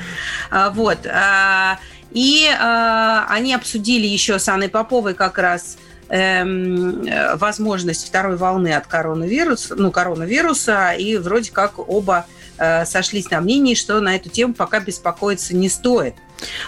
А, 0.49 0.69
вот. 0.69 1.05
А, 1.05 1.79
и 2.11 2.47
а, 2.59 3.25
они 3.29 3.53
обсудили 3.53 4.05
еще 4.05 4.39
с 4.39 4.47
Анной 4.47 4.69
Поповой 4.69 5.13
как 5.13 5.37
раз 5.37 5.77
эм, 6.09 7.07
возможность 7.35 8.07
второй 8.07 8.37
волны 8.37 8.73
от 8.73 8.87
коронавируса, 8.87 9.75
ну, 9.75 9.91
коронавируса, 9.91 10.91
и 10.91 11.17
вроде 11.17 11.51
как 11.51 11.79
оба 11.79 12.25
э, 12.57 12.85
сошлись 12.85 13.29
на 13.29 13.41
мнении, 13.41 13.75
что 13.75 13.99
на 13.99 14.15
эту 14.15 14.29
тему 14.29 14.53
пока 14.53 14.79
беспокоиться 14.79 15.55
не 15.55 15.69
стоит. 15.69 16.15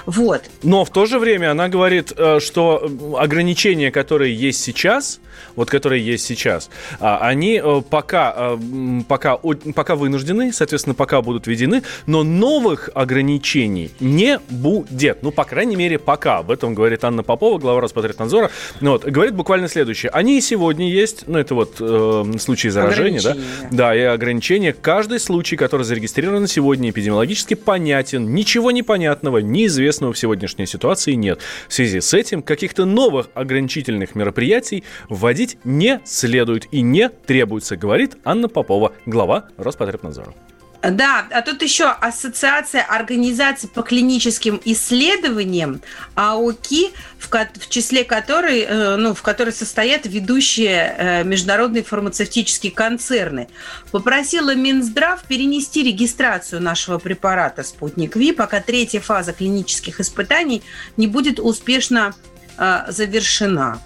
Вот. 0.06 0.44
Но 0.64 0.84
в 0.86 0.90
то 0.90 1.06
же 1.06 1.20
время 1.20 1.52
она 1.52 1.70
говорит, 1.70 2.12
э, 2.16 2.40
что 2.40 2.90
ограничения, 3.18 3.92
которые 3.92 4.36
есть 4.36 4.62
сейчас, 4.62 5.20
вот 5.56 5.70
которые 5.70 6.06
есть 6.06 6.26
сейчас, 6.26 6.70
а, 7.00 7.18
они 7.20 7.62
э, 7.64 7.82
пока, 7.90 8.34
э, 8.36 8.58
пока, 9.08 9.38
пока 9.38 9.96
вынуждены, 9.96 10.54
соответственно, 10.54 10.94
пока 10.94 11.22
будут 11.22 11.48
введены, 11.48 11.84
но 12.06 12.24
новых 12.24 12.90
ограничений 12.94 13.92
не 14.00 14.40
будет. 14.50 15.24
Ну, 15.24 15.32
по 15.32 15.44
крайней 15.44 15.76
мере, 15.76 16.00
пока. 16.00 16.40
Об 16.40 16.52
этом 16.52 16.74
говорит 16.74 17.04
Анна 17.04 17.24
Попова, 17.24 17.58
глава 17.58 17.82
Роспотребнадзора. 17.82 18.52
Ну, 18.82 18.92
вот, 18.92 19.06
говорит 19.06 19.36
буквально 19.36 19.68
следующее. 19.68 20.10
Они 20.12 20.38
и 20.38 20.42
сегодня 20.42 20.90
есть, 20.90 21.28
ну, 21.28 21.38
это 21.38 21.56
вот 21.56 21.76
э, 21.80 22.24
случаи 22.40 22.70
заражения, 22.70 23.22
да? 23.22 23.36
Да, 23.72 23.96
и 23.96 24.02
ограничения. 24.02 24.74
Каждый 24.74 25.20
случай, 25.20 25.56
который 25.56 25.84
зарегистрирован 25.84 26.48
сегодня, 26.48 26.90
эпидемиологически 26.90 27.54
понятен. 27.54 28.34
Ничего 28.34 28.72
непонятного, 28.72 29.40
неизвестного 29.40 30.14
в 30.14 30.18
сегодняшней 30.18 30.66
ситуации 30.66 31.14
нет. 31.14 31.40
В 31.68 31.74
связи 31.74 32.02
с 32.02 32.14
этим 32.14 32.42
каких-то 32.42 32.86
новых 32.86 33.30
ограничительных 33.34 34.16
мероприятий 34.16 34.84
вводить 35.30 35.60
не 35.64 36.02
следует 36.06 36.66
и 36.74 36.82
не 36.82 37.08
требуется, 37.08 37.78
говорит 37.78 38.18
Анна 38.26 38.48
Попова, 38.48 38.94
глава 39.06 39.50
Роспотребнадзора. 39.58 40.34
Да, 40.82 41.26
а 41.30 41.42
тут 41.44 41.62
еще 41.62 41.86
Ассоциация 41.86 42.82
организаций 42.82 43.70
по 43.70 43.84
клиническим 43.84 44.60
исследованиям, 44.66 45.82
АОКИ, 46.16 46.94
в, 47.20 47.30
в 47.30 47.70
числе 47.70 48.04
которой, 48.06 48.62
э, 48.62 48.96
ну, 48.96 49.14
в 49.14 49.22
которой 49.22 49.54
состоят 49.54 50.08
ведущие 50.08 50.96
э, 50.98 51.24
международные 51.26 51.84
фармацевтические 51.84 52.72
концерны, 52.72 53.50
попросила 53.92 54.56
Минздрав 54.56 55.22
перенести 55.26 55.84
регистрацию 55.84 56.60
нашего 56.60 56.98
препарата 56.98 57.62
«Спутник 57.62 58.16
Ви», 58.16 58.32
пока 58.32 58.62
третья 58.62 59.02
фаза 59.02 59.34
клинических 59.34 60.00
испытаний 60.00 60.64
не 60.98 61.06
будет 61.06 61.40
успешно 61.40 62.16
э, 62.58 62.86
завершена 62.88 63.80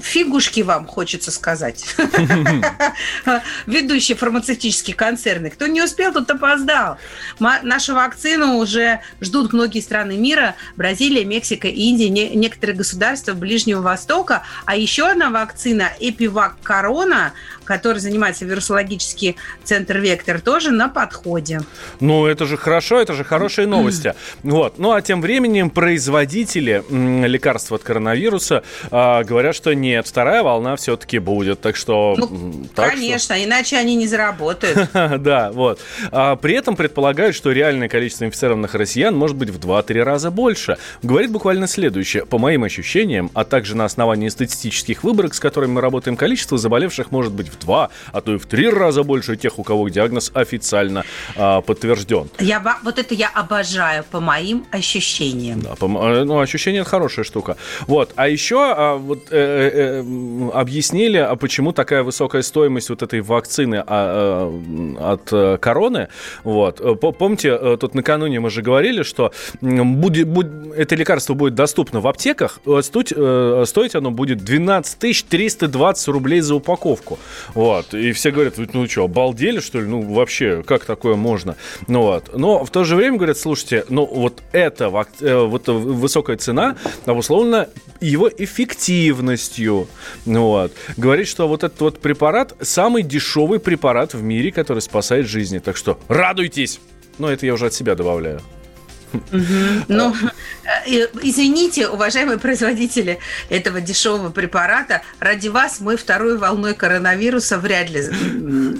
фигушки 0.00 0.60
вам, 0.60 0.86
хочется 0.86 1.30
сказать. 1.30 1.84
Ведущие 3.66 4.16
фармацевтические 4.16 4.96
концерны. 4.96 5.50
Кто 5.50 5.66
не 5.66 5.82
успел, 5.82 6.12
тот 6.12 6.30
опоздал. 6.30 6.98
Нашу 7.38 7.94
вакцину 7.94 8.56
уже 8.56 9.00
ждут 9.20 9.52
многие 9.52 9.80
страны 9.80 10.16
мира. 10.16 10.54
Бразилия, 10.76 11.24
Мексика, 11.24 11.68
Индия, 11.68 12.08
некоторые 12.08 12.76
государства 12.76 13.32
Ближнего 13.34 13.80
Востока. 13.80 14.42
А 14.64 14.76
еще 14.76 15.08
одна 15.08 15.30
вакцина, 15.30 15.90
Эпивак 16.00 16.56
Корона, 16.62 17.32
который 17.72 17.98
занимается 17.98 18.44
вирусологический 18.44 19.36
центр 19.64 19.98
Вектор, 19.98 20.40
тоже 20.40 20.70
на 20.70 20.88
подходе. 20.88 21.60
Ну, 22.00 22.26
это 22.26 22.44
же 22.44 22.56
хорошо, 22.56 23.00
это 23.00 23.14
же 23.14 23.24
хорошие 23.24 23.66
новости. 23.66 24.14
Вот. 24.42 24.78
Ну, 24.78 24.92
а 24.92 25.00
тем 25.00 25.20
временем 25.20 25.70
производители 25.70 26.84
лекарств 26.90 27.72
от 27.72 27.82
коронавируса 27.82 28.62
э, 28.90 29.24
говорят, 29.24 29.54
что 29.54 29.72
нет, 29.74 30.06
вторая 30.06 30.42
волна 30.42 30.76
все-таки 30.76 31.18
будет. 31.18 31.60
Так 31.60 31.76
что... 31.76 32.14
Ну, 32.18 32.66
так 32.74 32.90
конечно, 32.90 33.36
что... 33.36 33.44
иначе 33.44 33.76
они 33.76 33.96
не 33.96 34.06
заработают. 34.06 34.90
Да, 35.22 35.52
вот. 35.52 35.80
А 36.10 36.36
при 36.36 36.54
этом 36.54 36.76
предполагают, 36.76 37.36
что 37.36 37.52
реальное 37.52 37.88
количество 37.88 38.24
инфицированных 38.24 38.74
россиян 38.74 39.14
может 39.14 39.36
быть 39.36 39.50
в 39.50 39.58
2-3 39.58 40.02
раза 40.02 40.30
больше. 40.30 40.76
Говорит 41.02 41.30
буквально 41.30 41.66
следующее. 41.66 42.26
По 42.26 42.38
моим 42.38 42.64
ощущениям, 42.64 43.30
а 43.34 43.44
также 43.44 43.76
на 43.76 43.84
основании 43.84 44.28
статистических 44.28 45.04
выборок, 45.04 45.34
с 45.34 45.40
которыми 45.40 45.72
мы 45.72 45.80
работаем, 45.80 46.16
количество 46.16 46.58
заболевших 46.58 47.10
может 47.10 47.32
быть 47.32 47.48
в 47.48 47.56
два, 47.62 47.90
а 48.12 48.20
то 48.20 48.34
и 48.34 48.38
в 48.38 48.46
три 48.46 48.68
раза 48.68 49.02
больше 49.02 49.36
тех, 49.36 49.58
у 49.58 49.62
кого 49.62 49.88
диагноз 49.88 50.30
официально 50.34 51.04
а, 51.36 51.60
подтвержден. 51.60 52.28
Я, 52.40 52.62
вот 52.82 52.98
это 52.98 53.14
я 53.14 53.28
обожаю 53.28 54.04
по 54.10 54.20
моим 54.20 54.66
ощущениям. 54.70 55.60
Да, 55.60 55.74
по, 55.74 55.86
э, 55.86 56.24
ну, 56.24 56.40
ощущение 56.40 56.82
это 56.82 56.90
хорошая 56.90 57.24
штука. 57.24 57.56
Вот, 57.86 58.12
а 58.16 58.28
еще 58.28 58.56
а, 58.58 58.96
вот, 58.96 59.28
э, 59.30 59.36
э, 59.36 60.02
э, 60.02 60.50
объяснили, 60.52 61.18
а 61.18 61.36
почему 61.36 61.72
такая 61.72 62.02
высокая 62.02 62.42
стоимость 62.42 62.90
вот 62.90 63.02
этой 63.02 63.20
вакцины 63.20 63.76
а, 63.76 63.84
а, 63.86 65.12
от 65.12 65.32
э, 65.32 65.58
короны. 65.58 66.08
Вот, 66.44 66.80
помните, 67.18 67.76
тут 67.76 67.94
накануне 67.94 68.40
мы 68.40 68.50
же 68.50 68.62
говорили, 68.62 69.02
что 69.02 69.32
будет, 69.60 70.28
будет, 70.28 70.76
это 70.76 70.94
лекарство 70.94 71.34
будет 71.34 71.54
доступно 71.54 72.00
в 72.00 72.06
аптеках, 72.06 72.60
стоить, 72.82 73.08
стоить 73.68 73.94
оно 73.94 74.10
будет 74.10 74.38
12 74.38 75.28
320 75.28 76.08
рублей 76.08 76.40
за 76.40 76.54
упаковку. 76.54 77.18
Вот. 77.54 77.94
И 77.94 78.12
все 78.12 78.30
говорят, 78.30 78.54
ну 78.72 78.88
что, 78.88 79.04
обалдели, 79.04 79.60
что 79.60 79.80
ли? 79.80 79.86
Ну, 79.86 80.02
вообще, 80.02 80.62
как 80.62 80.84
такое 80.84 81.16
можно? 81.16 81.56
Ну, 81.88 82.02
вот. 82.02 82.36
Но 82.36 82.64
в 82.64 82.70
то 82.70 82.84
же 82.84 82.96
время 82.96 83.16
говорят, 83.16 83.38
слушайте, 83.38 83.84
ну, 83.88 84.04
вот 84.04 84.42
эта 84.52 84.84
э, 85.20 85.44
вот 85.44 85.68
высокая 85.68 86.36
цена 86.36 86.76
обусловлена 87.06 87.68
его 88.00 88.28
эффективностью. 88.28 89.88
Ну, 90.26 90.46
вот. 90.46 90.72
Говорит, 90.96 91.28
что 91.28 91.48
вот 91.48 91.64
этот 91.64 91.80
вот 91.80 92.00
препарат 92.00 92.54
самый 92.60 93.02
дешевый 93.02 93.60
препарат 93.60 94.14
в 94.14 94.22
мире, 94.22 94.52
который 94.52 94.80
спасает 94.80 95.26
жизни. 95.26 95.58
Так 95.58 95.76
что 95.76 95.98
радуйтесь! 96.08 96.80
Но 97.18 97.30
это 97.30 97.46
я 97.46 97.54
уже 97.54 97.66
от 97.66 97.74
себя 97.74 97.94
добавляю. 97.94 98.40
Ну, 99.88 100.14
э, 100.86 101.06
извините, 101.22 101.88
уважаемые 101.88 102.38
производители 102.38 103.18
этого 103.48 103.80
дешевого 103.80 104.30
препарата, 104.30 105.02
ради 105.20 105.48
вас 105.48 105.80
мы 105.80 105.96
второй 105.96 106.38
волной 106.38 106.74
коронавируса 106.74 107.58
вряд 107.58 107.90
ли 107.90 108.02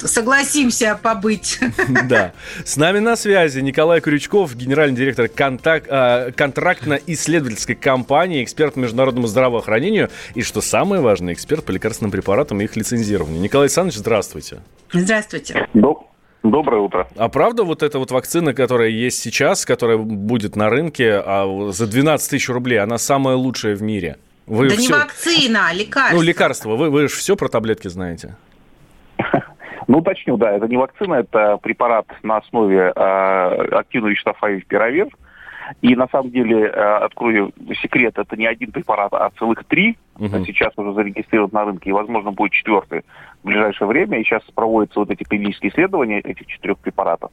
согласимся 0.07 0.99
побыть. 1.01 1.59
Да. 2.09 2.33
С 2.65 2.77
нами 2.77 2.99
на 2.99 3.17
связи 3.17 3.61
Николай 3.61 4.01
Крючков, 4.01 4.57
генеральный 4.57 4.97
директор 4.97 5.27
э, 5.27 6.33
контрактно-исследовательской 6.33 7.75
компании, 7.75 8.43
эксперт 8.43 8.75
по 8.75 8.79
международному 8.79 9.27
здравоохранению 9.27 10.11
и, 10.35 10.43
что 10.43 10.61
самое 10.61 11.01
важное, 11.03 11.35
эксперт 11.35 11.65
по 11.65 11.71
лекарственным 11.71 12.11
препаратам 12.11 12.61
и 12.61 12.65
их 12.65 12.77
лицензированию. 12.77 13.41
Николай 13.41 13.67
Александрович, 13.67 13.99
здравствуйте. 13.99 14.61
Здравствуйте. 14.93 15.69
Доброе 16.43 16.81
утро. 16.81 17.07
А 17.17 17.29
правда 17.29 17.63
вот 17.63 17.83
эта 17.83 17.99
вот 17.99 18.11
вакцина, 18.11 18.53
которая 18.53 18.89
есть 18.89 19.21
сейчас, 19.21 19.65
которая 19.65 19.97
будет 19.99 20.57
на 20.57 20.71
рынке 20.71 21.23
а 21.25 21.71
за 21.71 21.87
12 21.87 22.31
тысяч 22.31 22.49
рублей, 22.49 22.79
она 22.81 22.99
самая 22.99 23.37
лучшая 23.37 23.77
в 23.77 23.83
мире? 23.83 24.17
Вы 24.47 24.69
да 24.69 24.75
все... 24.75 24.83
не 24.83 24.89
вакцина, 24.89 25.69
а 25.69 25.73
лекарство. 25.73 26.17
Ну, 26.17 26.23
лекарство. 26.23 26.77
Вы, 26.77 26.91
вы 26.91 27.03
же 27.03 27.15
все 27.15 27.37
про 27.37 27.49
таблетки 27.49 27.89
знаете. 27.89 28.37
Ну, 29.89 29.99
уточню, 29.99 30.37
да, 30.37 30.53
это 30.53 30.69
не 30.69 30.77
вакцина, 30.77 31.15
это 31.15 31.59
препарат 31.61 32.07
на 32.23 32.39
основе 32.39 32.93
э, 32.95 33.75
активного 33.75 34.13
вещества 34.13 34.33
фавипиравир. 34.33 35.09
И 35.81 35.97
на 35.97 36.09
самом 36.09 36.31
деле, 36.31 36.67
э, 36.67 36.71
открою 36.71 37.53
секрет, 37.81 38.19
это 38.19 38.37
не 38.37 38.47
один 38.47 38.73
препарат, 38.73 39.13
а 39.13 39.31
целых 39.39 39.65
три. 39.65 39.97
Угу. 40.19 40.45
Сейчас 40.45 40.73
уже 40.77 40.93
зарегистрирован 40.93 41.51
на 41.53 41.65
рынке, 41.65 41.91
и, 41.91 41.93
возможно, 41.93 42.33
будет 42.33 42.53
четвертый 42.53 43.03
в 43.43 43.47
ближайшее 43.47 43.89
время. 43.89 44.19
И 44.19 44.25
сейчас 44.25 44.43
проводятся 44.55 45.01
вот 45.01 45.11
эти 45.11 45.25
клинические 45.25 45.73
исследования 45.73 46.21
этих 46.21 46.47
четырех 46.47 46.79
препаратов. 46.79 47.31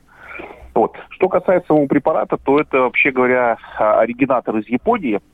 Вот. 0.73 0.95
Что 1.09 1.27
касается 1.27 1.67
самого 1.67 1.87
препарата, 1.87 2.37
то 2.37 2.59
это, 2.59 2.79
вообще 2.79 3.11
говоря, 3.11 3.57
оригинатор 3.77 4.57
из 4.57 4.67
Японии– 4.67 5.19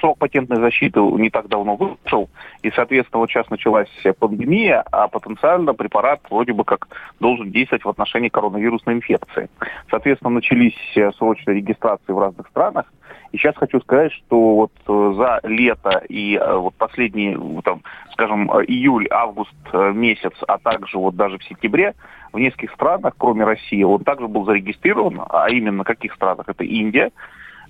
срок 0.00 0.18
патентной 0.18 0.58
защиты 0.58 1.00
не 1.00 1.30
так 1.30 1.48
давно 1.48 1.76
вышел, 1.76 2.28
и, 2.62 2.70
соответственно, 2.70 3.20
вот 3.20 3.30
сейчас 3.30 3.48
началась 3.50 3.88
пандемия, 4.18 4.84
а 4.90 5.08
потенциально 5.08 5.74
препарат 5.74 6.20
вроде 6.30 6.52
бы 6.52 6.64
как 6.64 6.88
должен 7.20 7.50
действовать 7.50 7.84
в 7.84 7.88
отношении 7.88 8.28
коронавирусной 8.28 8.94
инфекции. 8.94 9.48
Соответственно, 9.90 10.30
начались 10.30 10.76
э, 10.96 11.10
срочные 11.12 11.56
регистрации 11.56 12.12
в 12.12 12.18
разных 12.18 12.48
странах, 12.48 12.92
и 13.32 13.38
сейчас 13.38 13.56
хочу 13.56 13.80
сказать, 13.80 14.12
что 14.12 14.54
вот 14.54 14.72
э, 14.86 15.14
за 15.16 15.40
лето 15.44 16.02
и 16.08 16.40
вот 16.42 16.74
последний, 16.74 17.36
там, 17.62 17.82
скажем, 18.12 18.48
июль, 18.62 19.08
август 19.10 19.54
месяц, 19.72 20.32
а 20.48 20.58
также 20.58 20.98
вот 20.98 21.16
даже 21.16 21.38
в 21.38 21.44
сентябре, 21.44 21.94
в 22.32 22.38
нескольких 22.38 22.72
странах, 22.72 23.14
кроме 23.18 23.44
России, 23.44 23.82
он 23.82 24.04
также 24.04 24.28
был 24.28 24.44
зарегистрирован, 24.44 25.22
а 25.28 25.48
именно 25.50 25.82
в 25.82 25.86
каких 25.86 26.14
странах? 26.14 26.48
Это 26.48 26.64
Индия, 26.64 27.10
Э, 27.10 27.12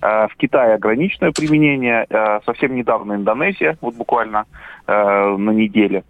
в 0.01 0.31
Китае 0.37 0.75
ограниченное 0.75 1.31
применение, 1.31 2.05
э, 2.09 2.39
совсем 2.45 2.75
недавно 2.75 3.13
Индонезия, 3.13 3.77
вот 3.81 3.95
буквально 3.95 4.45
э, 4.85 5.35
на 5.37 5.51
неделе. 5.51 6.03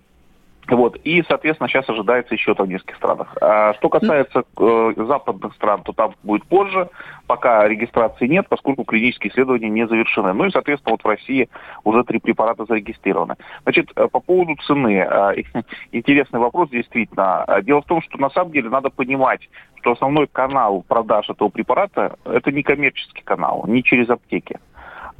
Вот. 0.70 0.98
И, 1.04 1.24
соответственно, 1.28 1.70
сейчас 1.70 1.88
ожидается 1.90 2.34
еще 2.34 2.54
там 2.54 2.68
в 2.68 2.70
нескольких 2.70 2.98
странах. 2.98 3.36
А 3.42 3.74
что 3.76 3.90
касается 3.90 4.44
э, 4.58 4.94
западных 4.98 5.54
стран, 5.54 5.84
то 5.84 5.94
там 5.94 6.14
будет 6.24 6.46
позже, 6.46 6.90
пока 7.26 7.68
регистрации 7.68 8.28
нет, 8.28 8.48
поскольку 8.50 8.84
клинические 8.84 9.32
исследования 9.32 9.70
не 9.70 9.88
завершены. 9.88 10.34
Ну 10.34 10.46
и, 10.46 10.52
соответственно, 10.52 10.94
вот 10.94 11.04
в 11.04 11.08
России 11.08 11.50
уже 11.84 12.04
три 12.04 12.20
препарата 12.20 12.66
зарегистрированы. 12.66 13.36
Значит, 13.64 13.92
э, 13.96 14.08
по 14.12 14.20
поводу 14.20 14.56
цены. 14.66 14.98
Э, 15.10 15.36
интересный 15.92 16.40
вопрос, 16.40 16.70
действительно. 16.70 17.46
Дело 17.64 17.82
в 17.82 17.86
том, 17.86 18.02
что 18.02 18.18
на 18.18 18.30
самом 18.30 18.52
деле 18.52 18.70
надо 18.70 18.90
понимать, 18.90 19.50
что 19.76 19.92
основной 19.92 20.28
канал 20.28 20.84
продаж 20.88 21.30
этого 21.30 21.50
препарата– 21.50 22.18
это 22.26 22.52
не 22.52 22.64
коммерческий 22.64 23.24
канал, 23.24 23.64
не 23.68 23.84
через 23.84 24.10
аптеки. 24.10 24.60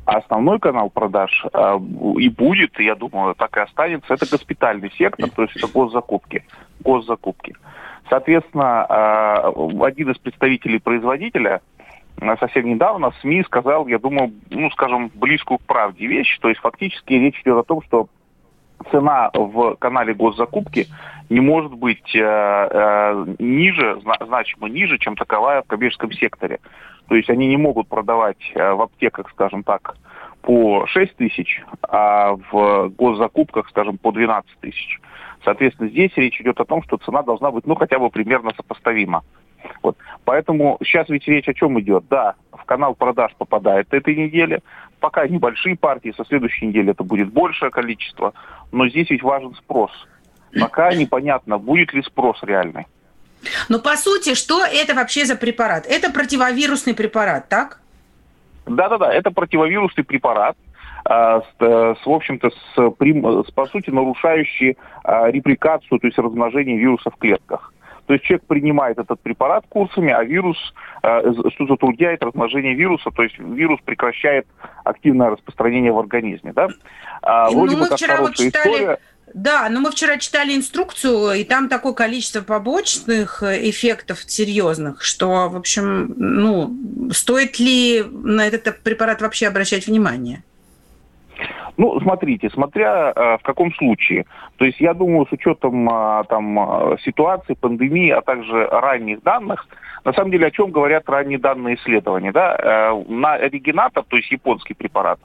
А 0.08 0.20
основной 0.20 0.58
канал 0.58 0.90
продаж 0.90 1.46
э, 1.52 1.80
и 2.18 2.30
будет, 2.30 2.80
я 2.80 2.96
думаю, 2.96 3.36
так 3.36 3.58
и 3.58 3.60
останется, 3.60 4.14
это 4.14 4.26
госпитальный 4.26 4.90
сектор, 4.92 5.30
то 5.30 5.42
есть 5.42 5.58
это 5.58 5.68
госзакупки. 5.68 6.46
госзакупки. 6.80 7.56
Соответственно, 8.10 8.86
э, 8.90 9.84
один 9.84 10.12
из 10.12 10.18
представителей 10.18 10.80
производителя 10.80 11.60
совсем 12.40 12.68
недавно 12.68 13.12
в 13.12 13.18
СМИ 13.18 13.44
сказал, 13.44 13.86
я 13.88 14.00
думаю, 14.00 14.32
ну, 14.50 14.72
скажем, 14.72 15.12
близкую 15.14 15.58
к 15.58 15.64
правде 15.64 16.08
вещь, 16.08 16.40
то 16.40 16.48
есть 16.48 16.62
фактически 16.62 17.12
речь 17.12 17.42
идет 17.42 17.58
о 17.58 17.64
том, 17.64 17.82
что 17.82 18.08
цена 18.92 19.30
в 19.34 19.76
канале 19.76 20.14
госзакупки 20.14 20.88
не 21.30 21.40
может 21.40 21.74
быть 21.74 22.16
э, 22.16 22.20
э, 22.22 23.26
ниже, 23.40 24.00
зна- 24.02 24.18
значимо 24.26 24.68
ниже, 24.70 24.98
чем 24.98 25.16
таковая 25.16 25.62
в 25.62 25.68
коммерческом 25.68 26.12
секторе. 26.12 26.60
То 27.08 27.16
есть 27.16 27.30
они 27.30 27.48
не 27.48 27.58
могут 27.58 27.88
продавать 27.88 28.52
э, 28.56 28.74
в 28.74 28.82
аптеках, 28.82 29.30
скажем 29.32 29.64
так, 29.64 29.96
по 30.42 30.86
6 30.88 31.16
тысяч, 31.18 31.62
а 31.82 32.36
в 32.52 32.90
госзакупках, 32.90 33.68
скажем, 33.70 33.98
по 33.98 34.12
12 34.12 34.50
тысяч. 34.62 35.00
Соответственно, 35.44 35.90
здесь 35.90 36.12
речь 36.16 36.40
идет 36.40 36.60
о 36.60 36.66
том, 36.66 36.84
что 36.84 36.98
цена 36.98 37.24
должна 37.24 37.52
быть, 37.52 37.66
ну, 37.66 37.76
хотя 37.76 38.00
бы 38.00 38.10
примерно 38.10 38.52
сопоставима. 38.56 39.24
Вот. 39.84 39.98
Поэтому 40.26 40.78
сейчас 40.84 41.10
ведь 41.10 41.28
речь 41.28 41.48
о 41.48 41.54
чем 41.54 41.80
идет? 41.80 42.06
Да, 42.10 42.36
в 42.52 42.64
канал 42.66 42.96
продаж 42.96 43.34
попадает 43.38 43.94
этой 43.94 44.16
неделе. 44.16 44.62
Пока 45.00 45.28
небольшие 45.28 45.76
партии, 45.76 46.14
со 46.16 46.26
следующей 46.26 46.68
недели 46.68 46.92
это 46.92 47.04
будет 47.04 47.32
большее 47.32 47.72
количество. 47.72 48.34
Но 48.72 48.88
здесь 48.90 49.10
ведь 49.10 49.24
важен 49.24 49.54
спрос. 49.56 49.92
Пока 50.60 50.94
непонятно, 50.94 51.58
будет 51.58 51.94
ли 51.94 52.02
спрос 52.02 52.40
реальный. 52.42 52.88
Но 53.70 53.80
по 53.80 53.96
сути, 53.96 54.34
что 54.34 54.66
это 54.66 54.96
вообще 54.96 55.26
за 55.26 55.36
препарат? 55.36 55.86
Это 55.88 56.12
противовирусный 56.12 56.96
препарат, 56.96 57.48
так? 57.50 57.80
Да-да-да, 58.66 59.14
это 59.14 59.32
противовирусный 59.32 60.04
препарат, 60.04 60.58
а, 61.06 61.42
с, 61.42 61.46
э, 61.60 61.96
с, 62.02 62.06
в 62.06 62.12
общем-то, 62.12 62.50
с, 62.50 62.54
с, 62.76 63.52
по 63.52 63.66
сути, 63.68 63.90
нарушающий 63.90 64.78
а, 65.04 65.32
репликацию, 65.32 66.00
то 66.00 66.08
есть 66.08 66.18
размножение 66.18 66.78
вируса 66.78 67.10
в 67.10 67.16
клетках. 67.16 67.74
То 68.08 68.14
есть 68.14 68.26
человек 68.26 68.46
принимает 68.48 68.98
этот 68.98 69.20
препарат 69.20 69.66
курсами, 69.68 70.14
а 70.14 70.24
вирус, 70.24 70.58
э, 71.04 71.34
что 71.54 71.68
затрудняет 71.68 72.24
размножение 72.24 72.74
вируса, 72.74 73.12
то 73.12 73.22
есть 73.22 73.38
вирус 73.38 73.80
прекращает 73.84 74.48
активное 74.86 75.30
распространение 75.30 75.92
в 75.92 76.00
организме. 76.00 76.54
Да? 76.54 76.70
А, 77.22 77.50
ну, 77.50 77.60
вроде 77.60 77.76
бы 77.76 77.82
мы 77.82 77.90
как 77.90 77.98
вчера 77.98 78.22
вот 78.22 78.36
читали, 78.36 78.72
история. 78.72 79.00
да, 79.34 79.68
но 79.70 79.82
мы 79.82 79.92
вчера 79.92 80.18
читали 80.18 80.56
инструкцию, 80.56 81.34
и 81.34 81.44
там 81.44 81.68
такое 81.68 81.92
количество 81.92 82.42
побочных 82.42 83.44
э, 83.44 83.70
эффектов 83.70 84.20
серьезных, 84.26 85.04
что, 85.04 85.50
в 85.50 85.58
общем, 85.58 86.14
ну, 86.16 87.12
стоит 87.12 87.60
ли 87.60 88.06
на 88.10 88.48
этот 88.48 88.80
препарат 88.84 89.22
вообще 89.22 89.48
обращать 89.48 89.86
внимание? 89.86 90.44
Ну, 91.78 92.00
смотрите, 92.02 92.50
смотря 92.50 93.14
э, 93.16 93.38
в 93.38 93.44
каком 93.44 93.72
случае. 93.76 94.26
То 94.58 94.66
есть 94.66 94.80
я 94.80 94.96
думаю, 94.96 95.28
с 95.28 95.32
учетом 95.32 95.88
э, 95.88 96.24
там 96.28 96.60
э, 96.60 96.98
ситуации, 97.04 97.54
пандемии, 97.54 98.10
а 98.10 98.22
также 98.22 98.66
ранних 98.66 99.22
данных, 99.22 99.68
на 100.04 100.12
самом 100.14 100.32
деле 100.32 100.48
о 100.48 100.52
чем 100.52 100.72
говорят 100.72 101.08
ранние 101.08 101.38
данные 101.38 101.76
исследования, 101.76 102.32
да? 102.32 102.56
Э, 102.58 103.04
на 103.08 103.34
оригинатор, 103.34 104.04
то 104.04 104.18
есть 104.18 104.32
японский 104.32 104.74
препарат, 104.74 105.20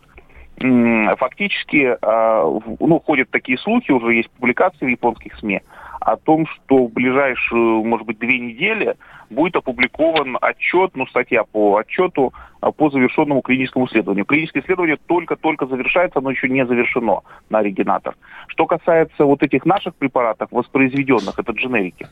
фактически, 0.58 1.96
э, 2.00 2.60
ну, 2.80 3.00
ходят 3.00 3.30
такие 3.30 3.56
слухи, 3.56 3.90
уже 3.90 4.14
есть 4.14 4.30
публикации 4.30 4.84
в 4.84 4.90
японских 4.90 5.34
СМИ, 5.36 5.62
о 6.02 6.16
том, 6.16 6.46
что 6.46 6.86
в 6.86 6.92
ближайшую, 6.92 7.84
может 7.84 8.06
быть, 8.06 8.18
две 8.18 8.38
недели 8.38 8.96
будет 9.30 9.56
опубликован 9.56 10.36
отчет, 10.40 10.92
ну, 10.94 11.06
статья 11.06 11.44
по 11.44 11.76
отчету 11.76 12.32
а, 12.60 12.70
по 12.70 12.90
завершенному 12.90 13.42
клиническому 13.42 13.86
исследованию. 13.86 14.24
Клиническое 14.24 14.62
исследование 14.62 14.96
только-только 15.06 15.66
завершается, 15.66 16.20
но 16.20 16.30
еще 16.30 16.48
не 16.48 16.64
завершено 16.66 17.20
на 17.50 17.58
оригинатор. 17.58 18.14
Что 18.46 18.66
касается 18.66 19.24
вот 19.24 19.42
этих 19.42 19.64
наших 19.64 19.94
препаратов, 19.94 20.48
воспроизведенных, 20.52 21.38
это 21.38 21.52
дженерики, 21.52 22.06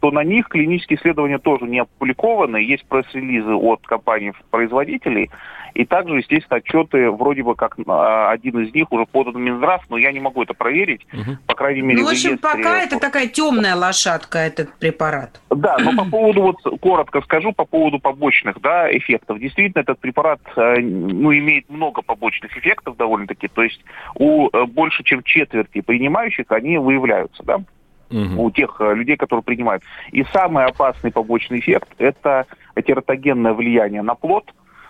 то 0.00 0.10
на 0.10 0.24
них 0.24 0.48
клинические 0.48 0.98
исследования 0.98 1.38
тоже 1.38 1.66
не 1.66 1.80
опубликованы. 1.80 2.56
Есть 2.56 2.86
пресс-релизы 2.88 3.54
от 3.54 3.86
компаний-производителей, 3.86 5.30
и 5.74 5.84
также, 5.84 6.18
естественно, 6.18 6.58
отчеты, 6.58 7.10
вроде 7.10 7.42
бы 7.42 7.54
как 7.54 7.76
а, 7.86 8.30
один 8.30 8.60
из 8.60 8.72
них 8.72 8.90
уже 8.92 9.06
подан 9.06 9.34
в 9.34 9.38
Минздрав, 9.38 9.82
но 9.90 9.98
я 9.98 10.12
не 10.12 10.20
могу 10.20 10.42
это 10.42 10.54
проверить. 10.54 11.06
По 11.46 11.54
крайней 11.54 11.82
мере, 11.82 12.00
Ну, 12.00 12.08
в 12.08 12.10
общем, 12.10 12.38
пока 12.38 12.82
это 12.82 12.98
такая 12.98 13.26
темная 13.26 13.74
лошадка, 13.74 14.38
этот 14.38 14.72
препарат. 14.74 15.40
да, 15.50 15.76
но 15.78 15.96
по 15.96 16.10
поводу, 16.10 16.42
вот 16.42 16.80
коротко 16.80 17.20
скажу, 17.22 17.52
по 17.52 17.64
поводу 17.64 17.98
побочных 17.98 18.60
да, 18.60 18.90
эффектов. 18.96 19.38
Действительно, 19.38 19.82
этот 19.82 19.98
препарат 19.98 20.40
э, 20.56 20.80
ну, 20.80 21.32
имеет 21.32 21.68
много 21.68 22.02
побочных 22.02 22.56
эффектов 22.56 22.96
довольно-таки. 22.96 23.48
То 23.48 23.62
есть 23.62 23.80
у 24.14 24.48
э, 24.52 24.64
больше 24.66 25.02
чем 25.02 25.22
четверти 25.22 25.80
принимающих 25.80 26.46
они 26.50 26.78
выявляются, 26.78 27.42
да, 27.42 27.62
у 28.10 28.50
тех 28.50 28.76
э, 28.80 28.94
людей, 28.94 29.16
которые 29.16 29.42
принимают. 29.42 29.82
И 30.12 30.24
самый 30.32 30.66
опасный 30.66 31.10
побочный 31.10 31.58
эффект– 31.58 31.88
это 31.98 32.46
тератогенное 32.86 33.54
влияние 33.54 34.02
на 34.02 34.14
плод, 34.14 34.44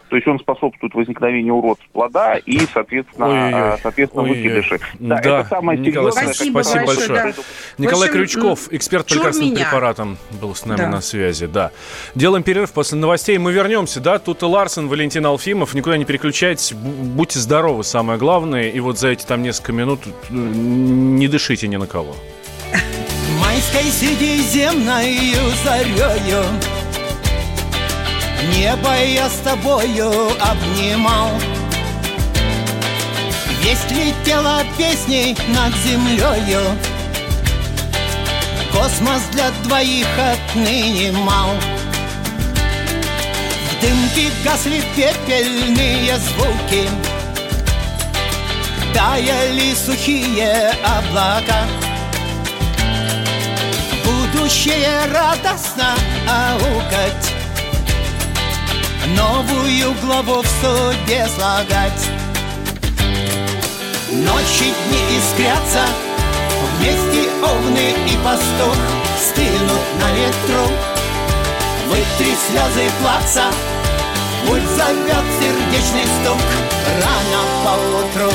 то 0.08 0.16
есть 0.16 0.28
он 0.28 0.38
способствует 0.38 0.94
возникновению 0.94 1.54
уродств 1.54 1.86
плода 1.92 2.36
и, 2.36 2.58
соответственно, 2.72 3.26
Ой-ой-ой. 3.28 3.74
э, 3.74 3.76
соответственно 3.82 4.22
Ой-ой-ой. 4.24 4.42
выкидыши. 4.42 4.78
Да, 5.00 5.20
Да, 5.20 5.40
это 5.40 5.48
самое 5.48 5.78
Николай, 5.78 6.12
серьезное. 6.12 6.34
Спасибо 6.34 6.62
спасибо 6.62 6.86
большое, 6.86 7.08
большое. 7.08 7.32
да. 7.36 7.42
Николай 7.78 8.08
общем, 8.08 8.20
Крючков, 8.20 8.68
эксперт 8.70 9.06
по 9.08 9.14
лекарственным 9.14 9.54
меня. 9.54 9.64
препаратам, 9.64 10.18
был 10.40 10.54
с 10.54 10.64
нами 10.66 10.78
Да. 10.78 10.88
на 10.88 11.00
связи. 11.00 11.46
Да. 11.46 11.70
Делаем 12.14 12.42
перерыв 12.42 12.72
после 12.72 12.98
новостей. 12.98 13.38
Мы 13.38 13.52
вернемся. 13.52 14.00
Да, 14.00 14.18
тут 14.18 14.42
и 14.42 14.44
Ларсен, 14.46 14.88
Валентин 14.88 15.24
Алфимов. 15.26 15.74
Никуда 15.74 15.96
не 15.96 16.04
переключайтесь. 16.04 16.72
Бу- 16.72 16.92
Будьте 17.14 17.38
здоровы, 17.38 17.84
самое 17.84 18.18
главное. 18.18 18.68
И 18.70 18.80
вот 18.80 18.98
за 18.98 19.08
эти 19.08 19.24
там 19.24 19.42
несколько 19.42 19.72
минут 19.72 20.00
э, 20.06 20.10
не 20.32 21.28
дышите 21.28 21.66
ни 21.68 21.76
на 21.76 21.86
кого. 21.86 22.14
Майской 23.40 23.82
средиземною 23.90 25.50
зарею 25.64 26.42
Небо 28.52 28.94
я 28.94 29.28
с 29.28 29.38
тобою 29.38 30.10
обнимал. 30.40 31.30
Весть 33.62 33.90
летела 33.90 34.62
песней 34.76 35.34
над 35.48 35.74
землею 35.76 36.60
Космос 38.70 39.22
для 39.32 39.50
двоих 39.62 40.06
отныне 40.18 41.12
мал 41.12 41.50
В 43.70 43.80
дымке 43.80 44.30
гасли 44.44 44.82
пепельные 44.94 46.18
звуки. 46.18 46.88
Таяли 48.92 49.74
сухие 49.74 50.74
облака. 50.84 51.64
Будущее 54.04 55.06
радостно 55.10 55.94
аукать 56.28 57.43
Новую 59.06 59.92
главу 60.00 60.40
в 60.40 60.46
судьбе 60.46 61.26
слагать. 61.36 62.08
Ночи 64.10 64.72
дни 64.88 65.18
искрятся 65.18 65.84
Вместе 66.78 67.28
овны 67.42 67.90
и 68.06 68.16
пастух 68.24 68.76
Стынут 69.20 69.84
на 70.00 70.10
ветру. 70.12 70.72
Вытри 71.88 72.34
слезы 72.48 72.90
плаца 73.02 73.44
Пульс 74.46 74.62
зовет 74.70 75.24
сердечный 75.38 76.06
стук. 76.22 76.40
Рано 77.02 77.44
поутру 77.62 78.33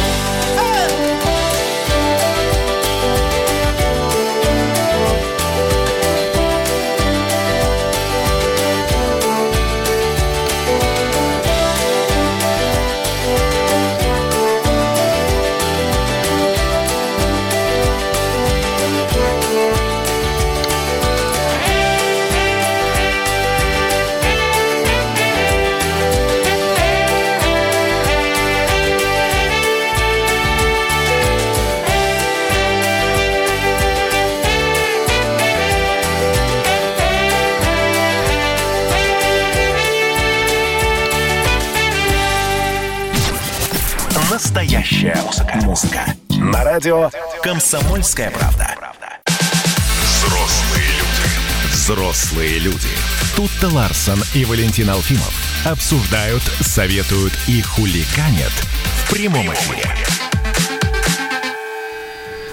радио 46.80 47.10
«Комсомольская 47.44 48.32
правда». 48.32 48.68
Взрослые 50.02 50.88
люди. 50.88 51.74
Взрослые 51.74 52.60
люди. 52.60 52.88
Тут-то 53.36 53.68
Ларсон 53.68 54.20
и 54.34 54.46
Валентин 54.46 54.90
Алфимов 54.90 55.34
обсуждают, 55.66 56.42
советуют 56.62 57.34
и 57.50 57.62
хуликанят 57.62 58.54
в 59.04 59.14
прямом 59.14 59.52
эфире. 59.54 59.84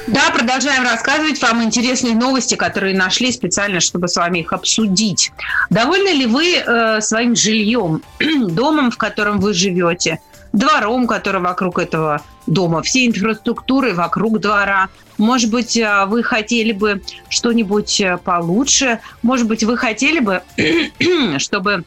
Да, 0.09 0.31
продолжаем 0.35 0.83
рассказывать 0.83 1.41
вам 1.41 1.63
интересные 1.63 2.17
новости, 2.17 2.57
которые 2.57 2.97
нашли 2.97 3.31
специально, 3.31 3.79
чтобы 3.79 4.09
с 4.09 4.17
вами 4.17 4.41
их 4.41 4.53
обсудить. 4.53 5.31
Довольны 5.71 6.09
ли 6.09 6.27
вы 6.27 6.57
э, 6.57 7.01
своим 7.01 7.37
жильем, 7.37 8.03
домом, 8.19 8.91
в 8.91 8.97
котором 8.97 9.39
вы 9.39 9.55
живете, 9.55 10.19
двором, 10.53 11.07
который 11.07 11.41
вокруг 11.41 11.79
этого 11.79 12.23
дома, 12.47 12.83
всей 12.83 13.09
инфраструктуры 13.09 13.95
вокруг 13.95 14.41
двора. 14.41 14.89
Может 15.19 15.51
быть, 15.51 15.77
э, 15.77 16.05
вы 16.07 16.23
хотели 16.23 16.73
бы 16.73 17.03
что-нибудь 17.29 18.01
э, 18.01 18.19
получше. 18.19 19.01
Может 19.23 19.47
быть, 19.47 19.65
вы 19.65 19.77
хотели 19.77 20.21
бы, 20.21 20.43
чтобы 21.39 21.85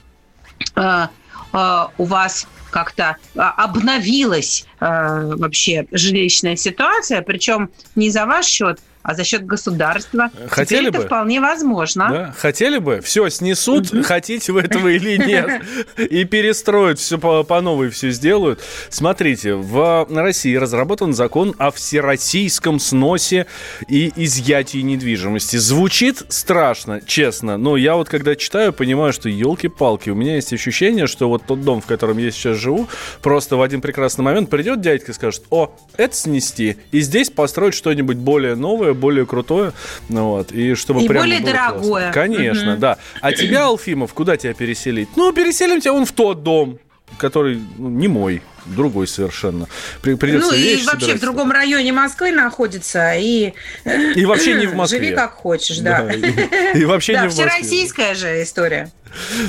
э, 0.75 1.07
э, 1.53 1.85
у 1.97 2.03
вас 2.03 2.47
как-то 2.69 3.17
а, 3.35 3.51
обновилась 3.63 4.65
э, 4.79 5.33
вообще 5.35 5.87
жилищная 5.91 6.55
ситуация, 6.55 7.21
причем 7.21 7.69
не 7.95 8.09
за 8.09 8.25
ваш 8.25 8.45
счет, 8.45 8.79
а 9.09 9.15
за 9.15 9.23
счет 9.23 9.43
государства. 9.43 10.29
Хотели 10.49 10.81
Теперь 10.81 10.91
бы? 10.91 10.97
это 10.99 11.07
вполне 11.07 11.41
возможно. 11.41 12.09
Да? 12.09 12.35
Хотели 12.37 12.77
бы? 12.77 13.01
Все, 13.01 13.27
снесут, 13.29 13.87
хотите 14.05 14.51
вы 14.51 14.61
этого 14.61 14.87
или 14.87 15.17
нет. 15.17 15.63
И 15.97 16.25
перестроят 16.25 16.99
все 16.99 17.17
по, 17.17 17.41
по 17.41 17.59
новой, 17.59 17.89
все 17.89 18.11
сделают. 18.11 18.59
Смотрите, 18.89 19.55
в 19.55 20.05
России 20.11 20.55
разработан 20.55 21.13
закон 21.13 21.55
о 21.57 21.71
всероссийском 21.71 22.79
сносе 22.79 23.47
и 23.87 24.13
изъятии 24.15 24.77
недвижимости. 24.77 25.57
Звучит 25.57 26.21
страшно, 26.29 27.01
честно, 27.03 27.57
но 27.57 27.77
я 27.77 27.95
вот 27.95 28.09
когда 28.09 28.35
читаю, 28.35 28.73
понимаю, 28.73 29.11
что 29.11 29.27
елки-палки, 29.27 30.11
у 30.11 30.15
меня 30.15 30.35
есть 30.35 30.53
ощущение, 30.53 31.07
что 31.07 31.29
вот 31.29 31.47
тот 31.47 31.63
дом, 31.63 31.81
в 31.81 31.87
котором 31.87 32.19
я 32.19 32.29
сейчас 32.29 32.57
живу, 32.57 32.87
просто 33.23 33.55
в 33.55 33.63
один 33.63 33.81
прекрасный 33.81 34.21
момент 34.21 34.51
придет 34.51 34.81
дядька 34.81 35.13
и 35.13 35.15
скажет, 35.15 35.41
о, 35.49 35.73
это 35.97 36.15
снести, 36.15 36.77
и 36.91 36.99
здесь 36.99 37.31
построить 37.31 37.73
что-нибудь 37.73 38.17
более 38.17 38.53
новое, 38.53 38.93
более 38.99 39.25
крутое, 39.25 39.71
ну 40.09 40.27
вот, 40.29 40.51
и 40.51 40.75
чтобы 40.75 41.03
И 41.03 41.07
прямо 41.07 41.21
более 41.25 41.39
было 41.39 41.51
классно. 41.51 41.71
дорогое. 41.79 42.11
Конечно, 42.13 42.71
Мгм. 42.71 42.79
да. 42.79 42.97
А 43.21 43.31
тебя, 43.33 43.65
Алфимов, 43.65 44.13
куда 44.13 44.37
тебя 44.37 44.53
переселить? 44.53 45.09
Ну, 45.15 45.31
переселим 45.33 45.81
тебя 45.81 45.93
вон 45.93 46.05
в 46.05 46.11
тот 46.11 46.43
дом, 46.43 46.77
который 47.17 47.59
ну, 47.77 47.89
не 47.89 48.07
мой, 48.07 48.41
другой 48.65 49.07
совершенно. 49.07 49.67
При- 50.01 50.15
Придется 50.15 50.51
ну 50.51 50.57
и 50.57 50.75
вообще 50.83 50.85
собирать. 51.01 51.17
в 51.17 51.21
другом 51.21 51.51
районе 51.51 51.91
Москвы 51.93 52.31
находится, 52.31 53.13
и... 53.15 53.53
И 54.15 54.25
вообще 54.25 54.53
не 54.55 54.65
в 54.67 54.75
Москве. 54.75 54.99
Живи 54.99 55.15
как 55.15 55.33
хочешь, 55.33 55.77
да. 55.79 56.01
Да, 56.03 56.13
и- 56.13 56.79
и 56.81 56.85
вообще 56.85 57.13
Да, 57.19 57.21
не 57.23 57.27
в 57.27 57.31
Москве. 57.35 57.49
всероссийская 57.49 58.15
же 58.15 58.41
история. 58.43 58.91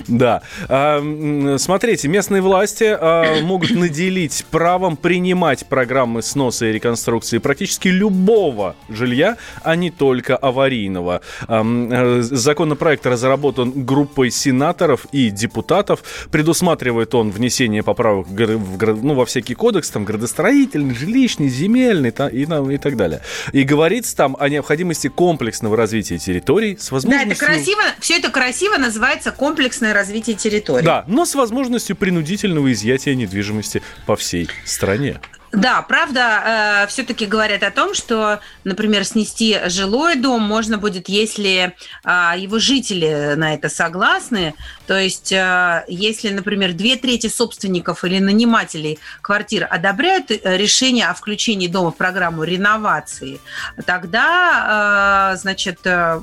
Да. 0.09 0.41
А, 0.71 1.57
Смотрите, 1.59 2.09
местные 2.09 2.41
власти 2.41 2.85
а, 2.99 3.43
могут 3.43 3.71
наделить 3.73 4.47
правом 4.51 4.97
принимать 4.97 5.67
программы 5.67 6.23
сноса 6.23 6.65
и 6.65 6.73
реконструкции 6.73 7.37
практически 7.37 7.89
любого 7.89 8.75
жилья, 8.89 9.37
а 9.63 9.77
не 9.77 9.91
только 9.91 10.35
аварийного. 10.37 11.21
А, 11.47 11.63
э, 11.63 12.23
Законопроект 12.23 13.05
разработан 13.05 13.85
группой 13.85 14.31
сенаторов 14.31 15.07
и 15.13 15.29
депутатов. 15.29 16.03
Предусматривает 16.31 17.15
он 17.15 17.31
внесение 17.31 17.83
поправок 17.83 18.29
в 18.29 18.79
ну, 19.03 19.15
во 19.15 19.27
всякий 19.27 19.55
кодекс, 19.55 19.91
там, 19.91 20.05
градостроительный, 20.05 20.95
жилищный, 20.95 21.49
земельный 21.49 22.11
та- 22.11 22.29
и, 22.29 22.47
там, 22.47 22.71
и 22.71 22.79
так 22.79 22.97
далее. 22.97 23.21
И 23.53 23.63
говорится 23.63 24.17
там 24.17 24.37
о 24.39 24.49
необходимости 24.49 25.09
комплексного 25.09 25.77
развития 25.77 26.19
территорий 26.19 26.77
с 26.77 26.89
Да, 26.89 26.95
возможностью... 26.95 27.33
это 27.33 27.45
красиво, 27.47 27.83
все 28.01 28.17
это 28.19 28.31
красиво 28.31 28.77
называется 28.77 29.33
комплексное 29.33 29.93
развитие 29.93 30.37
территории. 30.37 30.85
Да, 30.85 31.05
но 31.07 31.25
с 31.25 31.35
возможностью 31.35 31.97
принудительного 31.97 32.73
изъятия 32.73 33.15
недвижимости 33.15 33.83
по 34.07 34.17
всей 34.17 34.49
стране. 34.65 35.21
Да, 35.53 35.83
правда, 35.83 36.87
все-таки 36.89 37.27
говорят 37.27 37.63
о 37.65 37.71
том, 37.71 37.95
что, 37.95 38.41
например, 38.65 39.05
снести 39.05 39.59
жилой 39.67 40.17
дом 40.17 40.43
можно 40.43 40.79
будет, 40.79 41.09
если 41.09 41.75
а, 42.05 42.37
его 42.37 42.59
жители 42.59 43.35
на 43.37 43.55
это 43.55 43.69
согласны. 43.69 44.55
То 44.87 44.99
есть, 44.99 45.33
а, 45.33 45.85
если, 45.89 46.31
например, 46.31 46.73
две 46.73 46.97
трети 46.97 47.29
собственников 47.29 48.05
или 48.05 48.19
нанимателей 48.19 48.99
квартир 49.23 49.67
одобряют 49.71 50.31
э, 50.31 50.57
решение 50.57 51.09
о 51.09 51.15
включении 51.15 51.67
дома 51.67 51.91
в 51.91 51.97
программу 51.97 52.45
реновации, 52.45 53.41
тогда, 53.87 55.33
а, 55.33 55.37
значит, 55.37 55.81
э, 55.85 56.21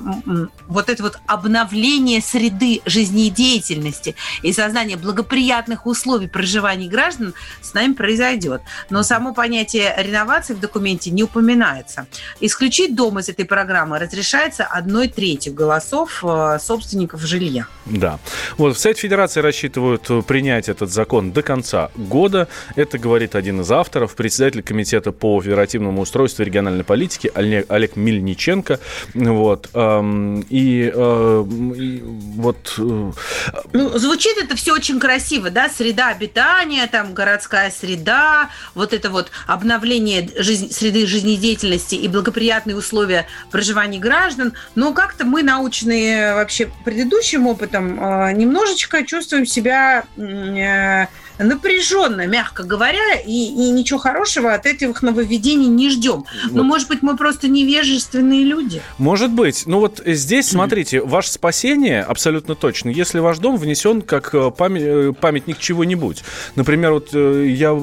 вот 0.66 0.88
это 0.88 1.02
вот 1.02 1.18
обновление 1.26 2.20
среды 2.20 2.80
жизнедеятельности 2.86 4.14
и 4.42 4.52
создание 4.52 4.96
благоприятных 4.96 5.86
условий 5.86 6.28
проживания 6.28 6.88
граждан 6.88 7.34
с 7.60 7.74
нами 7.74 7.92
произойдет. 7.92 8.62
Но 8.90 9.02
само 9.18 9.34
понятие 9.34 9.92
реновации 9.98 10.54
в 10.54 10.60
документе 10.60 11.10
не 11.10 11.24
упоминается. 11.24 12.06
Исключить 12.38 12.94
дом 12.94 13.18
из 13.18 13.28
этой 13.28 13.44
программы 13.44 13.98
разрешается 13.98 14.62
одной 14.62 15.08
третью 15.08 15.54
голосов 15.54 16.22
э, 16.22 16.58
собственников 16.60 17.22
жилья. 17.22 17.66
Да. 17.86 18.20
Вот 18.58 18.76
в 18.76 18.78
Совет 18.78 18.98
Федерации 18.98 19.40
рассчитывают 19.40 20.08
э, 20.08 20.22
принять 20.22 20.68
этот 20.68 20.92
закон 20.92 21.32
до 21.32 21.42
конца 21.42 21.90
года. 21.96 22.46
Это 22.76 22.96
говорит 22.98 23.34
один 23.34 23.62
из 23.62 23.72
авторов, 23.72 24.14
председатель 24.14 24.62
комитета 24.62 25.10
по 25.10 25.40
федеративному 25.40 26.02
устройству 26.02 26.44
и 26.44 26.46
региональной 26.46 26.84
политике 26.84 27.32
Олег, 27.34 27.66
Олег 27.68 27.96
Мельниченко. 27.96 28.78
Вот. 29.14 29.68
Эм, 29.74 30.42
И, 30.48 30.92
э, 30.94 31.44
и 31.76 32.02
вот... 32.36 32.74
Ну, 32.78 33.98
звучит 33.98 34.38
это 34.38 34.54
все 34.54 34.74
очень 34.74 35.00
красиво, 35.00 35.50
да, 35.50 35.68
среда 35.68 36.08
обитания, 36.08 36.86
там 36.86 37.14
городская 37.14 37.72
среда, 37.72 38.50
вот 38.74 38.92
это 38.92 39.07
вот 39.08 39.30
обновление 39.46 40.28
жизнь- 40.36 40.72
среды 40.72 41.06
жизнедеятельности 41.06 41.94
и 41.94 42.08
благоприятные 42.08 42.76
условия 42.76 43.26
проживания 43.50 43.98
граждан. 43.98 44.52
Но 44.74 44.92
как-то 44.92 45.24
мы, 45.24 45.42
научные 45.42 46.34
вообще 46.34 46.70
предыдущим 46.84 47.46
опытом, 47.46 47.98
э, 48.00 48.32
немножечко 48.32 49.04
чувствуем 49.04 49.46
себя 49.46 50.04
э, 50.16 51.06
напряженно, 51.38 52.26
мягко 52.26 52.62
говоря, 52.64 53.14
и, 53.24 53.30
и 53.30 53.70
ничего 53.70 53.98
хорошего 53.98 54.54
от 54.54 54.66
этих 54.66 55.02
нововведений 55.02 55.66
не 55.66 55.90
ждем. 55.90 56.24
Но, 56.50 56.58
Вот. 56.58 56.64
может 56.64 56.88
быть, 56.88 57.02
мы 57.02 57.16
просто 57.16 57.48
невежественные 57.48 58.44
люди. 58.44 58.82
Может 58.98 59.30
быть. 59.30 59.64
Ну 59.66 59.78
вот 59.80 60.00
здесь, 60.04 60.48
смотрите, 60.48 61.00
ваше 61.00 61.30
спасение 61.30 62.02
абсолютно 62.02 62.54
точно, 62.54 62.90
если 62.90 63.18
ваш 63.20 63.38
дом 63.38 63.56
внесен 63.56 64.02
как 64.02 64.34
э, 64.34 64.50
памя- 64.56 65.10
э, 65.10 65.12
памятник 65.12 65.58
чего-нибудь. 65.58 66.22
Например, 66.56 66.92
вот 66.92 67.10
э, 67.12 67.46
я 67.48 67.78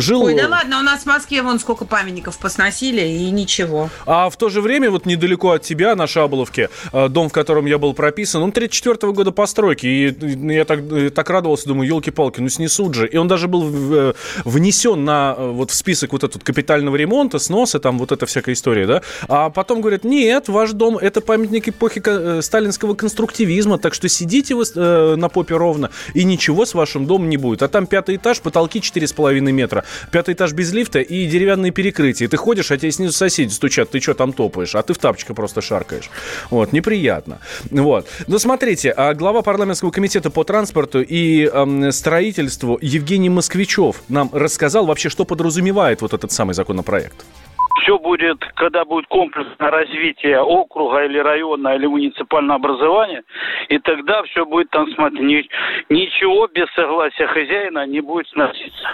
жил... 0.00 0.22
Ой, 0.22 0.34
да 0.34 0.48
ладно, 0.48 0.80
у 0.80 0.82
нас 0.82 1.02
в 1.02 1.06
Москве 1.06 1.42
вон 1.42 1.60
сколько 1.60 1.84
памятников 1.84 2.38
посносили, 2.38 3.00
и 3.00 3.30
ничего. 3.30 3.90
А 4.06 4.28
в 4.28 4.36
то 4.36 4.48
же 4.48 4.60
время, 4.60 4.90
вот 4.90 5.06
недалеко 5.06 5.52
от 5.52 5.62
тебя, 5.62 5.94
на 5.94 6.06
Шаболовке, 6.06 6.68
дом, 6.92 7.28
в 7.28 7.32
котором 7.32 7.66
я 7.66 7.78
был 7.78 7.94
прописан, 7.94 8.42
он 8.42 8.52
34 8.52 9.12
года 9.12 9.30
постройки. 9.30 9.86
И 9.86 10.52
я 10.52 10.64
так, 10.64 10.80
так 11.14 11.30
радовался, 11.30 11.68
думаю, 11.68 11.88
елки-палки, 11.88 12.40
ну 12.40 12.48
снесут 12.48 12.71
же. 12.94 13.06
И 13.06 13.16
он 13.16 13.28
даже 13.28 13.48
был 13.48 13.62
внесен 14.44 15.04
на, 15.04 15.34
э, 15.36 15.50
вот 15.50 15.70
в 15.70 15.74
список 15.74 16.12
вот 16.12 16.24
этот 16.24 16.42
капитального 16.42 16.96
ремонта, 16.96 17.38
сноса, 17.38 17.78
там 17.78 17.98
вот 17.98 18.12
эта 18.12 18.26
всякая 18.26 18.52
история, 18.54 18.86
да. 18.86 19.02
А 19.28 19.50
потом 19.50 19.80
говорят, 19.80 20.04
нет, 20.04 20.48
ваш 20.48 20.72
дом 20.72 20.98
это 20.98 21.20
памятник 21.20 21.68
эпохи 21.68 22.02
э, 22.04 22.42
сталинского 22.42 22.94
конструктивизма, 22.94 23.78
так 23.78 23.94
что 23.94 24.08
сидите 24.08 24.54
вы 24.54 24.64
э, 24.74 25.14
на 25.16 25.28
попе 25.28 25.56
ровно, 25.56 25.90
и 26.14 26.24
ничего 26.24 26.66
с 26.66 26.74
вашим 26.74 27.06
домом 27.06 27.28
не 27.28 27.36
будет. 27.36 27.62
А 27.62 27.68
там 27.68 27.86
пятый 27.86 28.16
этаж, 28.16 28.40
потолки 28.40 28.80
4,5 28.80 29.40
метра, 29.40 29.84
пятый 30.10 30.34
этаж 30.34 30.52
без 30.52 30.72
лифта 30.72 31.00
и 31.00 31.26
деревянные 31.26 31.72
перекрытия. 31.72 32.28
Ты 32.28 32.36
ходишь, 32.36 32.70
а 32.70 32.76
тебе 32.76 32.92
снизу 32.92 33.12
соседи 33.12 33.52
стучат, 33.52 33.90
ты 33.90 34.00
что 34.00 34.14
там 34.14 34.32
топаешь, 34.32 34.74
а 34.74 34.82
ты 34.82 34.94
в 34.94 34.98
тапочках 34.98 35.36
просто 35.36 35.60
шаркаешь. 35.60 36.10
Вот, 36.50 36.72
неприятно. 36.72 37.40
Вот. 37.70 38.06
Но 38.26 38.38
смотрите, 38.38 38.90
а 38.90 39.14
глава 39.14 39.42
парламентского 39.42 39.90
комитета 39.90 40.30
по 40.30 40.44
транспорту 40.44 41.02
и 41.02 41.46
эм, 41.46 41.92
строительству 42.62 42.78
Евгений 42.80 43.30
Москвичев 43.30 43.96
нам 44.08 44.28
рассказал 44.32 44.86
вообще, 44.86 45.08
что 45.08 45.24
подразумевает 45.24 46.02
вот 46.02 46.12
этот 46.12 46.30
самый 46.32 46.54
законопроект. 46.54 47.24
Все 47.82 47.98
будет, 47.98 48.38
когда 48.54 48.84
будет 48.84 49.06
комплексное 49.08 49.70
развитие 49.70 50.40
округа 50.40 51.04
или 51.04 51.18
района 51.18 51.74
или 51.74 51.86
муниципального 51.86 52.56
образования, 52.56 53.22
и 53.68 53.78
тогда 53.78 54.22
все 54.24 54.44
будет 54.44 54.70
там, 54.70 54.86
смотри, 54.94 55.24
ни- 55.24 55.48
ничего 55.88 56.46
без 56.46 56.68
согласия 56.76 57.26
хозяина 57.26 57.86
не 57.86 58.00
будет 58.00 58.28
сноситься. 58.28 58.88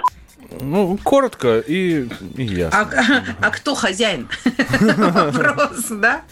Ну, 0.61 0.99
коротко 1.03 1.59
и, 1.59 2.09
и 2.37 2.43
ясно. 2.43 2.81
А, 2.81 3.25
а 3.47 3.51
кто 3.51 3.75
хозяин? 3.75 4.29
Вопрос, 4.81 5.87
да? 5.91 6.23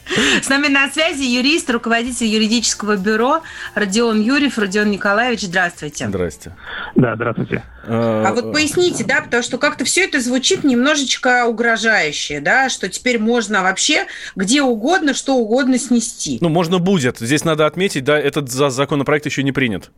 С 0.42 0.48
нами 0.48 0.68
на 0.68 0.88
связи 0.90 1.22
юрист, 1.22 1.68
руководитель 1.70 2.26
юридического 2.26 2.96
бюро 2.96 3.42
Родион 3.74 4.20
Юрьев. 4.20 4.58
Родион 4.58 4.90
Николаевич, 4.90 5.42
здравствуйте. 5.42 6.08
Здрасте. 6.08 6.56
Да, 6.94 7.14
здравствуйте. 7.14 7.62
А 7.88 8.32
вот 8.32 8.52
поясните, 8.52 9.04
да, 9.04 9.20
потому 9.20 9.42
что 9.42 9.58
как-то 9.58 9.84
все 9.84 10.04
это 10.04 10.20
звучит 10.20 10.64
немножечко 10.64 11.44
угрожающе, 11.46 12.40
да, 12.40 12.68
что 12.68 12.88
теперь 12.88 13.18
можно 13.18 13.62
вообще 13.62 14.06
где 14.34 14.62
угодно, 14.62 15.14
что 15.14 15.36
угодно 15.36 15.78
снести. 15.78 16.38
Ну, 16.40 16.48
можно 16.48 16.78
будет. 16.78 17.18
Здесь 17.18 17.44
надо 17.44 17.66
отметить, 17.66 18.04
да, 18.04 18.18
этот 18.18 18.50
за- 18.50 18.70
законопроект 18.70 19.26
еще 19.26 19.42
не 19.42 19.52
принят. 19.52 19.90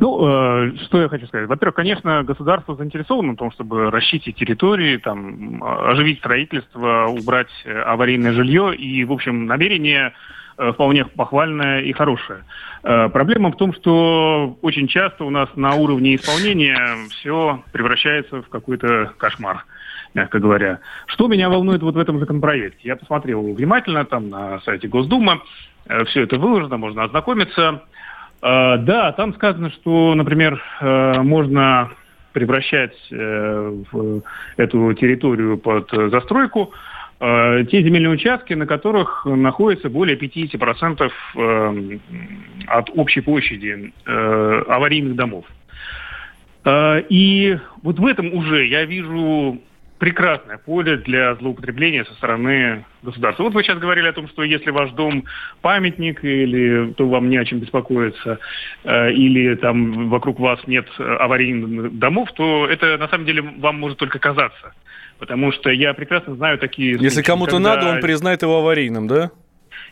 Ну, 0.00 0.26
э, 0.26 0.72
что 0.84 1.02
я 1.02 1.08
хочу 1.08 1.26
сказать. 1.26 1.48
Во-первых, 1.48 1.76
конечно, 1.76 2.22
государство 2.22 2.76
заинтересовано 2.76 3.32
в 3.32 3.36
том, 3.36 3.50
чтобы 3.52 3.90
расчистить 3.90 4.36
территории, 4.36 4.96
там, 4.98 5.62
оживить 5.62 6.18
строительство, 6.18 7.06
убрать 7.06 7.50
э, 7.64 7.80
аварийное 7.82 8.32
жилье. 8.32 8.74
И, 8.74 9.04
в 9.04 9.12
общем, 9.12 9.46
намерение 9.46 10.12
э, 10.58 10.72
вполне 10.72 11.04
похвальное 11.04 11.80
и 11.80 11.92
хорошее. 11.92 12.44
Э, 12.82 13.08
проблема 13.08 13.50
в 13.50 13.56
том, 13.56 13.72
что 13.74 14.58
очень 14.62 14.88
часто 14.88 15.24
у 15.24 15.30
нас 15.30 15.48
на 15.56 15.74
уровне 15.74 16.16
исполнения 16.16 16.78
все 17.10 17.62
превращается 17.72 18.42
в 18.42 18.48
какой-то 18.48 19.12
кошмар 19.18 19.64
мягко 20.14 20.38
говоря. 20.38 20.80
Что 21.06 21.26
меня 21.26 21.48
волнует 21.48 21.82
вот 21.82 21.94
в 21.94 21.98
этом 21.98 22.18
законопроекте? 22.18 22.88
Я 22.88 22.96
посмотрел 22.96 23.42
внимательно 23.52 24.04
там 24.04 24.30
на 24.30 24.60
сайте 24.60 24.88
Госдумы, 24.88 25.40
э, 25.86 26.04
все 26.04 26.22
это 26.22 26.38
выложено, 26.38 26.76
можно 26.76 27.04
ознакомиться. 27.04 27.82
Э, 28.44 28.76
да, 28.78 29.12
там 29.12 29.34
сказано, 29.34 29.70
что, 29.70 30.14
например, 30.14 30.62
э, 30.80 31.22
можно 31.22 31.90
превращать 32.32 32.96
в 33.10 34.22
эту 34.56 34.92
территорию 34.94 35.56
под 35.56 35.88
застройку 35.92 36.72
те 37.20 37.64
земельные 37.70 38.10
участки, 38.10 38.54
на 38.54 38.66
которых 38.66 39.24
находится 39.24 39.88
более 39.88 40.16
50% 40.16 41.12
от 42.66 42.90
общей 42.90 43.20
площади 43.20 43.92
аварийных 44.04 45.14
домов. 45.14 45.44
И 46.68 47.56
вот 47.84 48.00
в 48.00 48.04
этом 48.04 48.34
уже 48.34 48.66
я 48.66 48.84
вижу 48.84 49.60
прекрасное 50.04 50.58
поле 50.58 50.98
для 50.98 51.34
злоупотребления 51.36 52.04
со 52.04 52.12
стороны 52.12 52.84
государства. 53.02 53.44
Вот 53.44 53.54
вы 53.54 53.62
сейчас 53.62 53.78
говорили 53.78 54.06
о 54.06 54.12
том, 54.12 54.28
что 54.28 54.42
если 54.42 54.68
ваш 54.68 54.90
дом 54.90 55.24
памятник, 55.62 56.22
или 56.22 56.92
то 56.92 57.08
вам 57.08 57.30
не 57.30 57.38
о 57.38 57.44
чем 57.46 57.60
беспокоиться, 57.60 58.38
э, 58.84 59.12
или 59.12 59.54
там 59.54 60.10
вокруг 60.10 60.38
вас 60.40 60.60
нет 60.66 60.86
аварийных 60.98 61.98
домов, 61.98 62.28
то 62.34 62.66
это 62.66 62.98
на 62.98 63.08
самом 63.08 63.24
деле 63.24 63.40
вам 63.40 63.80
может 63.80 63.96
только 63.96 64.18
казаться. 64.18 64.74
Потому 65.18 65.52
что 65.52 65.70
я 65.70 65.94
прекрасно 65.94 66.34
знаю 66.34 66.58
такие... 66.58 66.98
Если 67.00 67.22
кому-то 67.22 67.52
когда... 67.52 67.76
надо, 67.76 67.88
он 67.88 68.00
признает 68.00 68.42
его 68.42 68.58
аварийным, 68.58 69.08
да? 69.08 69.30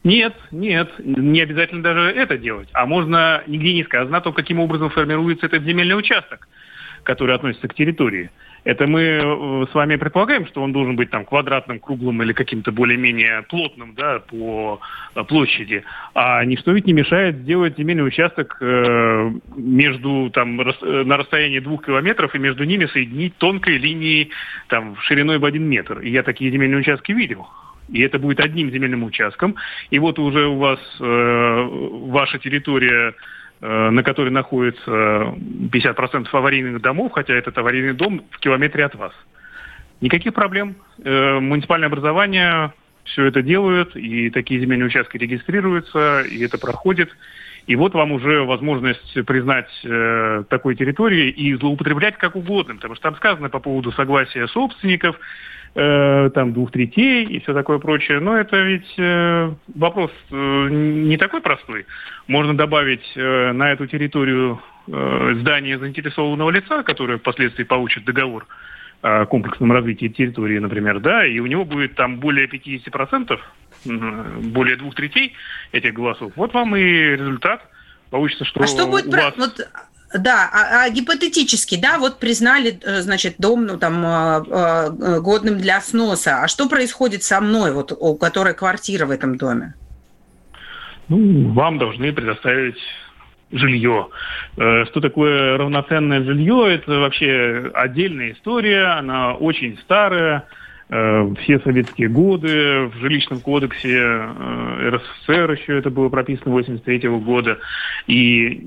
Нет, 0.05 0.35
нет, 0.51 0.91
не 0.99 1.41
обязательно 1.41 1.83
даже 1.83 2.11
это 2.11 2.37
делать. 2.37 2.69
А 2.75 2.85
можно, 2.85 3.43
нигде 3.47 3.73
не 3.73 3.85
сказано, 3.85 4.21
то 4.21 4.35
каким 4.35 4.61
образом 4.61 4.91
формируется 4.91 5.47
этот 5.47 5.63
земельный 5.63 5.97
участок, 5.97 6.49
который 7.03 7.35
относится 7.35 7.67
к 7.67 7.75
территории. 7.75 8.31
Это 8.65 8.87
мы 8.87 9.01
э, 9.01 9.67
с 9.71 9.75
вами 9.75 9.97
предполагаем, 9.97 10.47
что 10.47 10.63
он 10.63 10.73
должен 10.73 10.95
быть 10.95 11.11
там 11.11 11.25
квадратным, 11.25 11.81
круглым 11.81 12.23
или 12.23 12.33
каким-то 12.33 12.71
более-менее 12.71 13.43
плотным 13.49 13.95
да, 13.97 14.21
по 14.21 14.81
э, 15.17 15.25
площади. 15.25 15.83
А 16.15 16.45
ничто 16.45 16.71
ведь 16.71 16.87
не 16.87 16.93
мешает 16.93 17.39
сделать 17.39 17.77
земельный 17.77 18.07
участок 18.07 18.57
э, 18.61 19.33
между, 19.57 20.31
там, 20.33 20.57
на 20.57 21.17
расстоянии 21.17 21.59
двух 21.59 21.85
километров 21.85 22.35
и 22.35 22.39
между 22.39 22.63
ними 22.63 22.87
соединить 22.87 23.37
тонкой 23.39 23.79
линией 23.79 24.31
там, 24.69 24.97
шириной 25.01 25.39
в 25.39 25.45
один 25.45 25.65
метр. 25.65 25.99
И 25.99 26.11
я 26.11 26.23
такие 26.23 26.53
земельные 26.53 26.81
участки 26.81 27.11
видел. 27.11 27.49
И 27.89 28.01
это 28.01 28.21
будет 28.21 28.39
одним 28.39 28.71
земельным 28.71 29.03
участком. 29.03 29.57
И 29.91 29.99
вот 29.99 30.21
уже 30.21 30.47
у 30.47 30.59
вас 30.59 30.79
э, 31.01 31.69
ваша 32.11 32.39
территория 32.39 33.15
на 33.63 34.03
которой 34.03 34.31
находится 34.31 34.91
50% 34.91 36.29
аварийных 36.33 36.83
домов, 36.83 37.13
хотя 37.13 37.35
этот 37.35 37.57
аварийный 37.57 37.95
дом 37.95 38.25
в 38.31 38.39
километре 38.41 38.85
от 38.85 38.97
вас. 38.97 39.13
Никаких 40.03 40.35
проблем. 40.35 40.75
Э, 41.05 41.39
муниципальное 41.39 41.87
образование 41.87 42.73
все 43.05 43.25
это 43.25 43.41
делают, 43.41 43.97
и 43.97 44.31
такие 44.31 44.61
земельные 44.61 44.89
участки 44.89 45.17
регистрируются, 45.17 46.23
и 46.23 46.45
это 46.45 46.59
проходит. 46.59 47.09
И 47.69 47.77
вот 47.77 47.95
вам 47.95 48.11
уже 48.11 48.43
возможность 48.43 49.15
признать 49.25 49.71
э, 49.85 50.43
такой 50.49 50.75
территории 50.75 51.31
и 51.31 51.55
злоупотреблять 51.55 52.19
как 52.19 52.35
угодно, 52.35 52.75
потому 52.75 52.97
что 52.97 53.05
там 53.05 53.17
сказано 53.17 53.49
по 53.49 53.61
поводу 53.61 53.93
согласия 53.93 54.49
собственников, 54.49 55.17
э, 55.75 56.31
там 56.35 56.53
двух 56.53 56.71
третей 56.71 57.25
и 57.25 57.41
все 57.41 57.55
такое 57.55 57.79
прочее. 57.79 58.21
Но 58.21 58.37
это 58.37 58.57
ведь 58.61 58.95
э, 58.99 59.53
вопрос 59.75 60.11
э, 60.31 60.69
не 60.71 61.17
такой 61.17 61.41
простой. 61.41 61.87
Можно 62.27 62.57
добавить 62.57 63.05
э, 63.15 63.53
на 63.53 63.73
эту 63.73 63.87
территорию 63.87 64.61
э, 64.87 65.35
здание 65.41 65.79
заинтересованного 65.79 66.51
лица, 66.51 66.83
которое 66.83 67.19
впоследствии 67.19 67.65
получит 67.65 68.05
договор 68.05 68.47
о 69.03 69.27
комплексном 69.27 69.73
развитии 69.73 70.07
территории, 70.07 70.59
например, 70.59 71.01
да, 71.01 71.27
и 71.27 71.41
у 71.41 71.47
него 71.47 71.65
будет 71.65 71.97
там 71.97 72.21
более 72.21 72.47
50%, 72.47 73.39
более 73.85 74.77
двух 74.77 74.95
третей 74.95 75.35
этих 75.73 75.93
голосов. 75.93 76.33
Вот 76.37 76.55
вам 76.55 76.77
и 76.77 76.83
результат. 76.83 77.69
Получится, 78.11 78.45
что 78.45 78.63
а 78.63 78.67
что 78.67 78.87
будет 78.87 79.07
у 79.07 79.11
вас... 79.11 79.35
вот 79.37 79.69
да, 80.19 80.51
а, 80.53 80.85
а 80.85 80.91
гипотетически, 80.91 81.81
да, 81.81 81.99
вот 81.99 82.19
признали, 82.19 82.79
э, 82.83 83.01
значит, 83.03 83.37
дом, 83.39 83.67
ну, 83.67 83.79
там, 83.79 84.05
а, 84.05 84.45
а, 84.51 85.21
годным 85.21 85.59
для 85.59 85.81
сноса. 85.81 86.43
А 86.43 86.49
что 86.49 86.69
происходит 86.69 87.23
со 87.23 87.41
мной, 87.41 87.73
вот, 87.73 87.93
у 87.93 88.15
которой 88.17 88.55
квартира 88.55 89.07
в 89.07 89.11
этом 89.11 89.37
доме? 89.37 89.75
Ну, 91.09 91.53
вам 91.53 91.79
должны 91.79 92.13
предоставить 92.13 92.79
жилье. 93.53 94.09
Э, 94.57 94.85
что 94.87 95.01
такое 95.01 95.57
равноценное 95.57 96.23
жилье? 96.23 96.75
Это 96.75 96.99
вообще 96.99 97.71
отдельная 97.75 98.33
история, 98.33 98.99
она 98.99 99.35
очень 99.35 99.79
старая. 99.79 100.47
Э, 100.89 101.35
все 101.43 101.59
советские 101.61 102.09
годы, 102.09 102.87
в 102.87 102.95
жилищном 103.01 103.41
кодексе 103.41 103.99
РСФСР 103.99 105.53
еще 105.53 105.79
это 105.79 105.91
было 105.91 106.09
прописано 106.09 106.53
83 106.53 107.09
года. 107.09 107.59
И 108.07 108.61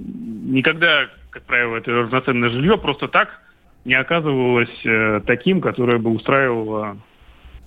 никогда 0.46 1.08
как 1.36 1.44
правило, 1.44 1.76
это 1.76 1.92
равноценное 1.92 2.50
жилье 2.50 2.78
просто 2.78 3.10
так 3.10 3.42
не 3.84 3.94
оказывалось 3.94 4.86
э, 4.86 5.20
таким, 5.28 5.60
которое 5.60 5.98
бы 5.98 6.12
устраивало 6.12 6.98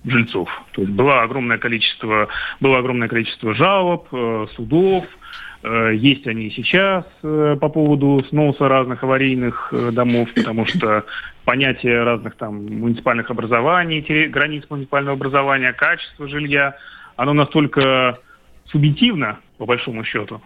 жильцов. 0.03 0.49
То 0.71 0.81
есть 0.81 0.91
было 0.91 1.21
огромное 1.21 1.59
количество, 1.59 2.29
было 2.59 2.79
огромное 2.79 3.07
количество 3.07 3.53
жалоб, 3.53 4.07
э, 4.11 4.47
судов, 4.55 5.05
э, 5.61 5.91
есть 5.97 6.25
они 6.25 6.47
и 6.47 6.49
сейчас 6.49 7.05
э, 7.21 7.57
по 7.61 7.69
поводу 7.69 8.25
сноса 8.29 8.67
разных 8.67 9.03
аварийных 9.03 9.69
э, 9.71 9.91
домов, 9.91 10.29
потому 10.33 10.65
что 10.65 11.05
понятие 11.45 12.01
разных 12.01 12.37
там 12.37 12.65
муниципальных 12.65 13.29
образований, 13.29 14.01
границ 14.29 14.63
муниципального 14.67 15.15
образования, 15.15 15.73
качество 15.73 16.27
жилья, 16.27 16.75
оно 17.17 17.33
настолько 17.33 18.17
субъективно, 18.65 19.37
по 19.59 19.67
большому 19.67 20.03
счету, 20.03 20.41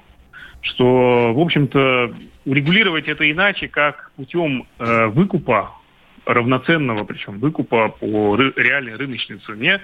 что, 0.64 1.34
в 1.34 1.40
общем-то, 1.40 2.16
урегулировать 2.46 3.08
это 3.08 3.30
иначе, 3.30 3.68
как 3.68 4.12
путем 4.16 4.66
э, 4.80 5.08
выкупа 5.08 5.72
равноценного, 6.26 7.04
причем 7.04 7.40
выкупа 7.40 7.90
по 7.90 8.36
ры- 8.36 8.54
реальной 8.56 8.96
рыночной 8.96 9.38
цене, 9.40 9.82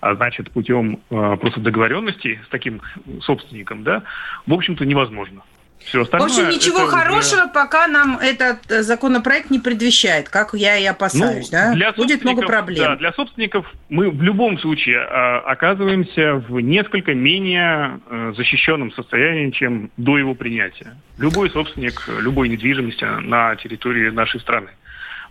а 0.00 0.14
значит 0.14 0.50
путем 0.50 1.00
э, 1.10 1.36
просто 1.38 1.60
договоренности 1.60 2.40
с 2.46 2.48
таким 2.48 2.80
собственником, 3.20 3.84
да, 3.84 4.02
в 4.46 4.54
общем-то 4.54 4.84
невозможно. 4.84 5.42
Все 5.84 6.02
остальное, 6.02 6.28
в 6.28 6.32
общем, 6.32 6.48
ничего 6.48 6.86
хорошего, 6.86 7.42
уже... 7.42 7.52
пока 7.52 7.86
нам 7.86 8.18
этот 8.18 8.70
э, 8.70 8.82
законопроект 8.82 9.50
не 9.50 9.58
предвещает, 9.58 10.28
как 10.28 10.54
я 10.54 10.76
и 10.76 10.84
опасаюсь, 10.84 11.50
ну, 11.50 11.58
да? 11.58 11.72
Для 11.74 11.92
Будет 11.92 12.24
много 12.24 12.42
проблем. 12.42 12.84
Да, 12.84 12.96
для 12.96 13.12
собственников 13.12 13.66
мы 13.88 14.10
в 14.10 14.22
любом 14.22 14.58
случае 14.58 14.98
э, 14.98 15.38
оказываемся 15.46 16.34
в 16.34 16.60
несколько 16.60 17.14
менее 17.14 18.00
э, 18.08 18.32
защищенном 18.36 18.92
состоянии, 18.92 19.50
чем 19.50 19.90
до 19.96 20.18
его 20.18 20.34
принятия. 20.34 20.96
Любой 21.18 21.50
собственник 21.50 22.08
любой 22.20 22.48
недвижимости 22.48 23.04
на 23.04 23.56
территории 23.56 24.10
нашей 24.10 24.40
страны. 24.40 24.68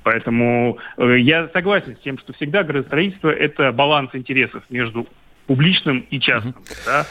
Поэтому 0.03 0.79
э, 0.97 1.19
я 1.19 1.47
согласен 1.49 1.95
с 1.95 1.99
тем, 1.99 2.17
что 2.17 2.33
всегда 2.33 2.63
градостроительство– 2.63 3.29
это 3.29 3.71
баланс 3.71 4.09
интересов 4.13 4.63
между 4.69 5.07
публичным 5.51 6.05
и 6.09 6.17
частным. 6.17 6.55
Uh-huh. 6.55 6.85
Да? 6.85 7.05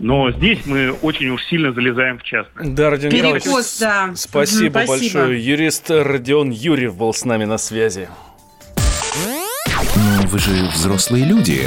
Но 0.00 0.32
здесь 0.32 0.58
мы 0.66 0.90
очень 0.90 1.28
уж 1.28 1.44
сильно 1.44 1.72
залезаем 1.72 2.18
в 2.18 2.24
частное. 2.24 2.66
Да, 2.66 2.90
Родион 2.90 3.12
Перекос, 3.12 3.78
да. 3.78 4.10
Спасибо, 4.16 4.78
угу, 4.78 4.86
спасибо 4.86 5.20
большое. 5.20 5.46
Юрист 5.46 5.88
Родион 5.88 6.50
Юрьев 6.50 6.96
был 6.96 7.14
с 7.14 7.24
нами 7.24 7.44
на 7.44 7.58
связи. 7.58 8.08
Ну, 9.94 10.26
вы 10.26 10.38
же 10.40 10.50
взрослые 10.74 11.24
люди. 11.24 11.62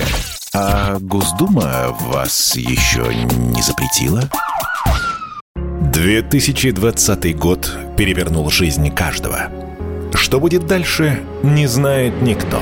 А 0.54 0.98
Госдума 1.00 1.96
вас 2.02 2.58
еще 2.58 3.06
не 3.16 3.62
запретила? 3.62 4.30
2020 5.56 7.38
год 7.38 7.78
перевернул 7.98 8.50
жизнь 8.50 8.94
каждого. 8.94 9.50
Что 10.14 10.42
будет 10.42 10.68
дальше, 10.68 11.22
не 11.44 11.66
знает 11.66 12.22
никто. 12.22 12.62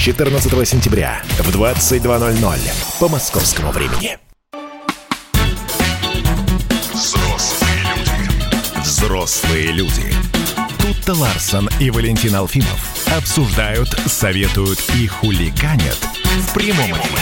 14 0.00 0.66
сентября 0.66 1.20
в 1.40 1.54
22.00 1.54 2.58
по 2.98 3.08
московскому 3.10 3.70
времени. 3.70 4.16
Взрослые 6.94 7.82
люди. 7.84 8.80
Взрослые 8.80 9.72
люди. 9.72 10.14
Тут 10.80 11.18
Ларсон 11.18 11.68
и 11.78 11.90
Валентин 11.90 12.34
Алфимов 12.34 13.06
обсуждают, 13.14 13.90
советуют 14.06 14.78
и 14.96 15.06
хулиганят 15.06 15.98
в 16.48 16.54
прямом 16.54 16.92
эфире. 16.92 17.20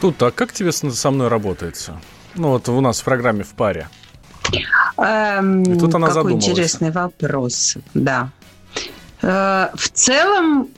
Тут, 0.00 0.22
а 0.22 0.30
как 0.30 0.50
тебе 0.50 0.72
со 0.72 1.10
мной 1.10 1.28
работается? 1.28 2.00
Ну 2.36 2.52
вот 2.52 2.70
у 2.70 2.80
нас 2.80 3.02
в 3.02 3.04
программе 3.04 3.44
в 3.44 3.52
паре. 3.52 3.90
Эм, 4.96 5.62
и 5.62 5.78
тут 5.78 5.94
она 5.94 6.06
какой 6.06 6.22
задумалась. 6.22 6.48
интересный 6.48 6.90
вопрос, 6.90 7.76
да. 7.92 8.30
Э, 9.20 9.68
в 9.74 9.90
целом 9.90 10.70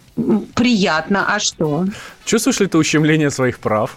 приятно, 0.54 1.34
а 1.34 1.38
что? 1.38 1.86
Чувствуешь 2.24 2.60
ли 2.60 2.66
ты 2.66 2.78
ущемление 2.78 3.30
своих 3.30 3.58
прав? 3.58 3.96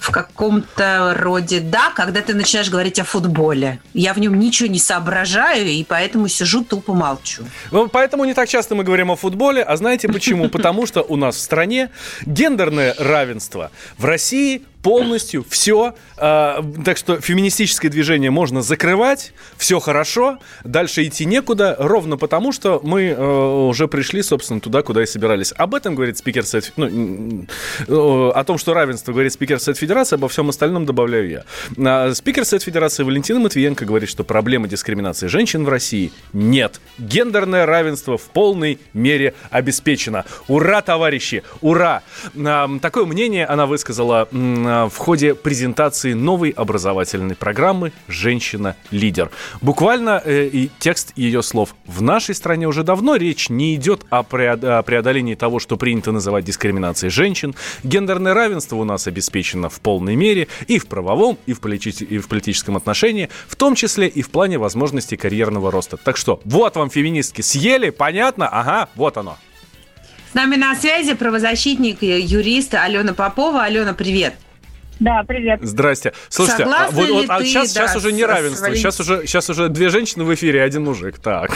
В 0.00 0.10
каком-то 0.10 1.14
роде 1.18 1.60
да, 1.60 1.90
когда 1.94 2.20
ты 2.20 2.34
начинаешь 2.34 2.70
говорить 2.70 2.98
о 2.98 3.04
футболе. 3.04 3.80
Я 3.94 4.12
в 4.12 4.18
нем 4.18 4.38
ничего 4.38 4.68
не 4.68 4.78
соображаю, 4.78 5.66
и 5.66 5.82
поэтому 5.82 6.28
сижу 6.28 6.62
тупо 6.62 6.94
молчу. 6.94 7.44
Ну, 7.70 7.88
поэтому 7.88 8.24
не 8.24 8.34
так 8.34 8.48
часто 8.48 8.74
мы 8.74 8.84
говорим 8.84 9.10
о 9.10 9.16
футболе. 9.16 9.62
А 9.62 9.76
знаете 9.76 10.08
почему? 10.08 10.48
Потому 10.50 10.86
что 10.86 11.02
у 11.02 11.16
нас 11.16 11.36
в 11.36 11.40
стране 11.40 11.90
гендерное 12.24 12.94
равенство. 12.98 13.70
В 13.98 14.04
России 14.04 14.62
полностью 14.86 15.44
все. 15.48 15.94
так 16.16 16.96
что 16.96 17.20
феминистическое 17.20 17.90
движение 17.90 18.30
можно 18.30 18.62
закрывать. 18.62 19.32
Все 19.56 19.80
хорошо. 19.80 20.38
Дальше 20.62 21.04
идти 21.04 21.24
некуда. 21.24 21.74
Ровно 21.76 22.16
потому, 22.16 22.52
что 22.52 22.80
мы 22.84 23.06
э, 23.08 23.66
уже 23.68 23.88
пришли, 23.88 24.22
собственно, 24.22 24.60
туда, 24.60 24.82
куда 24.82 25.02
и 25.02 25.06
собирались. 25.06 25.52
Об 25.56 25.74
этом 25.74 25.96
говорит 25.96 26.18
спикер 26.18 26.46
Совет... 26.46 26.72
ну, 26.76 27.46
э, 27.88 28.30
о 28.32 28.44
том, 28.44 28.58
что 28.58 28.74
равенство 28.74 29.10
говорит 29.10 29.32
спикер 29.32 29.58
Совет 29.58 29.76
Федерации, 29.76 30.14
обо 30.14 30.28
всем 30.28 30.50
остальном 30.50 30.86
добавляю 30.86 31.28
я. 31.28 31.44
А 31.84 32.14
Спикер 32.14 32.44
Совет 32.44 32.62
Федерации 32.62 33.02
Валентина 33.02 33.40
Матвиенко 33.40 33.84
говорит, 33.84 34.08
что 34.08 34.22
проблемы 34.22 34.68
дискриминации 34.68 35.26
женщин 35.26 35.64
в 35.64 35.68
России 35.68 36.12
нет. 36.32 36.80
Гендерное 36.98 37.66
равенство 37.66 38.16
в 38.16 38.28
полной 38.28 38.78
мере 38.92 39.34
обеспечено. 39.50 40.24
Ура, 40.46 40.80
товарищи! 40.80 41.42
Ура! 41.60 42.02
А, 42.36 42.70
Такое 42.80 43.04
мнение 43.04 43.46
она 43.46 43.66
высказала 43.66 44.28
а, 44.30 44.75
в 44.84 44.96
ходе 44.96 45.34
презентации 45.34 46.12
новой 46.12 46.50
образовательной 46.50 47.34
программы 47.34 47.92
«Женщина-лидер». 48.08 49.30
Буквально 49.60 50.20
э, 50.24 50.48
и 50.52 50.70
текст 50.78 51.12
ее 51.16 51.42
слов. 51.42 51.74
В 51.86 52.02
нашей 52.02 52.34
стране 52.34 52.68
уже 52.68 52.82
давно 52.82 53.16
речь 53.16 53.48
не 53.48 53.74
идет 53.74 54.04
о 54.10 54.20
преод- 54.20 54.64
о 54.64 54.82
преодолении 54.82 55.34
того, 55.34 55.58
что 55.58 55.76
принято 55.76 56.12
называть 56.12 56.44
дискриминацией 56.44 57.10
женщин. 57.10 57.54
Гендерное 57.82 58.34
равенство 58.34 58.76
у 58.76 58.84
нас 58.84 59.06
обеспечено 59.06 59.68
в 59.68 59.80
полной 59.80 60.16
мере 60.16 60.48
и 60.66 60.78
в 60.78 60.86
правовом, 60.86 61.38
и 61.46 61.52
в, 61.52 61.60
полити- 61.60 62.04
и 62.04 62.18
в 62.18 62.28
политическом 62.28 62.76
отношении, 62.76 63.28
в 63.48 63.56
том 63.56 63.74
числе 63.74 64.06
и 64.08 64.22
в 64.22 64.30
плане 64.30 64.58
возможностей 64.58 65.16
карьерного 65.16 65.70
роста. 65.70 65.96
Так 65.96 66.16
что, 66.16 66.40
вот 66.44 66.76
вам 66.76 66.90
феминистки 66.90 67.40
съели, 67.40 67.90
понятно? 67.90 68.48
Ага, 68.48 68.88
вот 68.94 69.16
оно. 69.16 69.38
С 70.30 70.34
нами 70.34 70.56
на 70.56 70.74
связи 70.74 71.14
правозащитник, 71.14 72.02
и 72.02 72.20
юрист 72.20 72.74
Алена 72.74 73.14
Попова. 73.14 73.62
Алена, 73.62 73.94
привет. 73.94 74.34
Да, 74.98 75.24
привет. 75.28 75.60
Здрасте. 75.62 76.12
Слушайте, 76.28 76.64
а, 76.64 76.88
вот, 76.90 77.08
вот, 77.10 77.26
а 77.28 77.38
ты, 77.38 77.44
сейчас, 77.46 77.72
да, 77.74 77.86
сейчас 77.86 77.96
уже 77.96 78.10
с- 78.10 78.14
не 78.14 78.22
с 78.22 78.26
равенство. 78.26 78.62
Валентиной? 78.64 78.76
Сейчас 78.92 79.00
уже, 79.00 79.26
сейчас 79.26 79.50
уже 79.50 79.68
две 79.68 79.88
женщины 79.90 80.24
в 80.24 80.32
эфире, 80.34 80.62
один 80.62 80.84
мужик. 80.84 81.18
Так. 81.18 81.50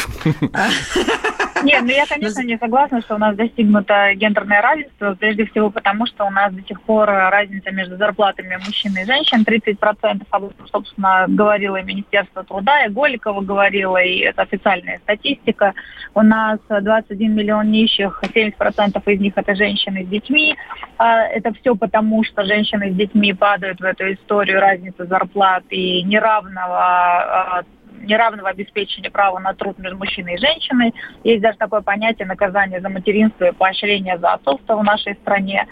Нет, 1.62 1.82
ну 1.82 1.90
я, 1.90 2.06
конечно, 2.06 2.42
не 2.42 2.58
согласна, 2.58 3.00
что 3.02 3.16
у 3.16 3.18
нас 3.18 3.36
достигнуто 3.36 4.14
гендерное 4.14 4.60
равенство, 4.60 5.14
прежде 5.18 5.46
всего 5.46 5.70
потому, 5.70 6.06
что 6.06 6.24
у 6.24 6.30
нас 6.30 6.52
до 6.52 6.62
сих 6.62 6.80
пор 6.82 7.08
разница 7.08 7.70
между 7.70 7.96
зарплатами 7.96 8.56
мужчин 8.56 8.96
и 8.96 9.04
женщин 9.04 9.42
30%, 9.42 10.26
об 10.30 10.44
этом, 10.44 10.68
собственно, 10.68 11.26
говорило 11.28 11.76
и 11.76 11.84
Министерство 11.84 12.44
труда, 12.44 12.84
и 12.84 12.90
Голикова 12.90 13.40
говорила, 13.40 13.98
и 13.98 14.18
это 14.18 14.42
официальная 14.42 14.98
статистика. 14.98 15.74
У 16.14 16.22
нас 16.22 16.58
21 16.68 17.34
миллион 17.34 17.70
нищих, 17.70 18.20
70% 18.22 19.02
из 19.06 19.20
них 19.20 19.32
это 19.36 19.54
женщины 19.54 20.04
с 20.04 20.08
детьми. 20.08 20.56
А 20.98 21.22
Это 21.22 21.52
все 21.54 21.74
потому, 21.74 22.24
что 22.24 22.44
женщины 22.44 22.90
с 22.90 22.94
детьми 22.94 23.32
падают 23.32 23.80
в 23.80 23.84
эту 23.84 24.12
историю 24.12 24.60
разницы 24.60 25.06
зарплат 25.06 25.64
и 25.70 26.02
неравного 26.02 26.78
а, 26.78 27.62
неравного 28.10 28.50
обеспечения 28.50 29.10
права 29.10 29.38
на 29.38 29.54
труд 29.54 29.78
между 29.78 29.96
мужчиной 29.96 30.34
и 30.34 30.38
женщиной. 30.38 30.94
Есть 31.24 31.42
даже 31.42 31.56
такое 31.56 31.80
понятие 31.80 32.26
наказание 32.26 32.80
за 32.80 32.88
материнство 32.88 33.44
и 33.44 33.52
поощрение 33.52 34.18
за 34.18 34.32
отцовство 34.34 34.76
в 34.76 34.84
нашей 34.84 35.14
стране. 35.14 35.66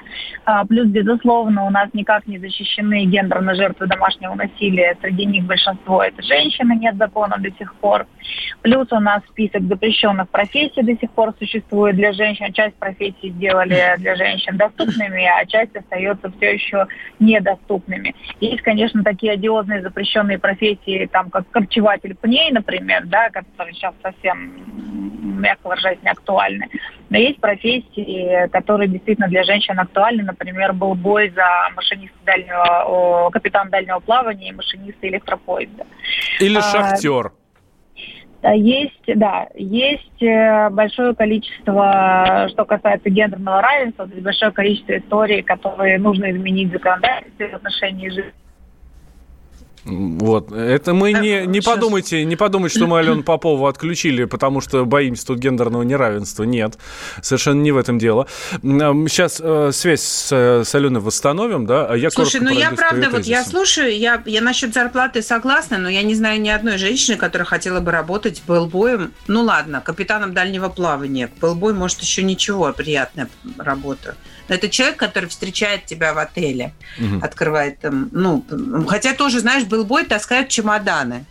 А, 0.44 0.64
Плюс, 0.64 0.86
безусловно, 0.88 1.66
у 1.66 1.70
нас 1.70 1.88
никак 1.92 2.26
не 2.26 2.38
защищены 2.38 3.04
гендерные 3.06 3.56
жертвы 3.56 3.86
домашнего 3.86 4.34
насилия. 4.34 4.96
Среди 5.00 5.26
них 5.26 5.44
большинство 5.44 6.02
это 6.02 6.22
женщины, 6.22 6.76
нет 6.76 6.96
закона 6.96 7.36
до 7.38 7.50
сих 7.50 7.74
пор. 7.76 8.06
Плюс 8.62 8.86
у 8.92 9.00
нас 9.00 9.22
список 9.28 9.62
запрещенных 9.62 10.28
профессий 10.28 10.82
до 10.82 10.96
сих 10.96 11.10
пор 11.10 11.34
существует 11.38 11.96
для 11.96 12.12
женщин. 12.12 12.52
Часть 12.52 12.76
профессий 12.76 13.30
сделали 13.30 13.94
для 13.98 14.14
женщин 14.16 14.56
доступными, 14.56 15.24
а 15.24 15.44
часть 15.46 15.74
остается 15.76 16.30
все 16.36 16.52
еще 16.52 16.86
недоступными. 17.18 18.14
Есть, 18.40 18.62
конечно, 18.62 19.02
такие 19.02 19.32
одиозные 19.32 19.82
запрещенные 19.82 20.38
профессии, 20.38 21.08
там, 21.10 21.30
как 21.30 21.48
корчеватель 21.50 22.14
пней, 22.28 22.50
например, 22.52 23.06
да, 23.06 23.30
которые 23.30 23.74
сейчас 23.74 23.94
совсем, 24.02 25.40
мягко 25.40 25.68
выражаясь, 25.68 26.02
не 26.02 26.10
актуальны. 26.10 26.66
Но 27.08 27.16
есть 27.16 27.40
профессии, 27.40 28.48
которые 28.48 28.88
действительно 28.88 29.28
для 29.28 29.44
женщин 29.44 29.80
актуальны. 29.80 30.22
Например, 30.22 30.74
был 30.74 30.94
бой 30.94 31.30
за 31.30 31.46
машиниста 31.74 32.18
дальнего, 32.26 33.30
капитан 33.30 33.70
дальнего 33.70 34.00
плавания 34.00 34.50
и 34.50 34.52
машиниста 34.52 35.08
электропоезда. 35.08 35.86
Или 36.40 36.58
А, 36.58 36.62
шахтер. 36.62 37.32
Есть, 38.54 39.02
да, 39.06 39.48
есть 39.56 40.22
э, 40.22 40.70
большое 40.70 41.12
количество, 41.12 42.46
что 42.50 42.64
касается 42.66 43.10
гендерного 43.10 43.60
равенства, 43.60 44.06
то 44.06 44.12
есть 44.12 44.22
большое 44.22 44.52
количество 44.52 44.96
историй, 44.96 45.42
которые 45.42 45.98
нужно 45.98 46.30
изменить 46.30 46.68
в 46.68 46.74
законодательстве 46.74 47.48
в 47.48 47.54
отношении 47.54 48.08
жизни. 48.10 48.32
Вот. 49.88 50.52
Это 50.52 50.94
мы 50.94 51.12
не, 51.12 51.46
не 51.46 51.60
подумайте, 51.60 52.24
не 52.24 52.36
подумайте, 52.36 52.78
что 52.78 52.86
мы 52.86 52.98
Алену 52.98 53.22
Попову 53.22 53.66
отключили, 53.66 54.24
потому 54.24 54.60
что 54.60 54.84
боимся 54.84 55.26
тут 55.26 55.38
гендерного 55.38 55.82
неравенства. 55.82 56.44
Нет, 56.44 56.78
совершенно 57.22 57.60
не 57.60 57.72
в 57.72 57.76
этом 57.76 57.98
дело. 57.98 58.26
Сейчас 58.62 59.36
связь 59.76 60.02
с, 60.02 60.28
э, 60.32 60.64
с 60.64 60.74
Аленой 60.74 61.00
восстановим, 61.00 61.66
да? 61.66 61.86
А 61.86 61.96
я 61.96 62.10
Слушай, 62.10 62.40
ну 62.40 62.50
я 62.50 62.70
правда, 62.70 63.10
вот 63.10 63.24
я 63.24 63.44
слушаю, 63.44 63.96
я, 63.96 64.22
я 64.26 64.40
насчет 64.40 64.74
зарплаты 64.74 65.22
согласна, 65.22 65.78
но 65.78 65.88
я 65.88 66.02
не 66.02 66.14
знаю 66.14 66.40
ни 66.40 66.48
одной 66.48 66.78
женщины, 66.78 67.16
которая 67.16 67.46
хотела 67.46 67.80
бы 67.80 67.90
работать 67.90 68.42
пэлбоем. 68.42 69.12
Ну 69.26 69.42
ладно, 69.42 69.80
капитаном 69.80 70.34
дальнего 70.34 70.68
плавания. 70.68 71.28
Пэлбой, 71.40 71.74
может, 71.74 72.00
еще 72.00 72.22
ничего, 72.22 72.72
приятная 72.72 73.28
работа. 73.56 74.16
Но 74.48 74.54
это 74.54 74.68
человек, 74.68 74.96
который 74.96 75.28
встречает 75.28 75.84
тебя 75.84 76.14
в 76.14 76.18
отеле, 76.18 76.72
Мгм. 76.98 77.22
открывает 77.22 77.80
там, 77.80 78.08
ну, 78.12 78.44
хотя 78.88 79.12
тоже, 79.12 79.40
знаешь, 79.40 79.64
пэлбой 79.78 80.04
таскают 80.04 80.48
чемоданы. 80.48 81.24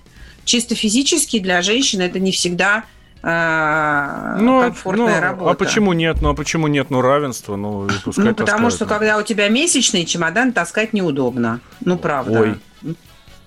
Чисто 0.45 0.75
физически 0.75 1.39
для 1.39 1.61
женщины 1.61 2.03
это 2.03 2.19
не 2.19 2.31
всегда 2.31 2.85
э, 3.21 4.37
Ну, 4.39 4.61
комфортная 4.61 5.15
ну, 5.15 5.21
работа. 5.21 5.51
А 5.51 5.53
почему 5.55 5.91
нет? 5.91 6.21
Ну, 6.21 6.29
а 6.29 6.33
почему 6.33 6.67
нет? 6.67 6.89
Ну, 6.89 7.01
равенство, 7.01 7.57
ну, 7.57 7.89
пускай 8.05 8.25
Ну, 8.25 8.33
потому 8.33 8.69
таскают. 8.69 8.73
что 8.73 8.85
когда 8.85 9.17
у 9.17 9.23
тебя 9.23 9.49
месячный 9.49 10.05
чемодан, 10.05 10.53
таскать 10.53 10.93
неудобно. 10.93 11.59
Ну, 11.83 11.97
правда. 11.97 12.39
Ой. 12.39 12.95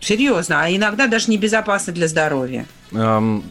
Серьезно, 0.01 0.63
а 0.63 0.71
иногда 0.71 1.07
даже 1.07 1.31
небезопасно 1.31 1.93
для 1.93 2.09
здоровья. 2.09 2.67
Эм, 2.93 3.45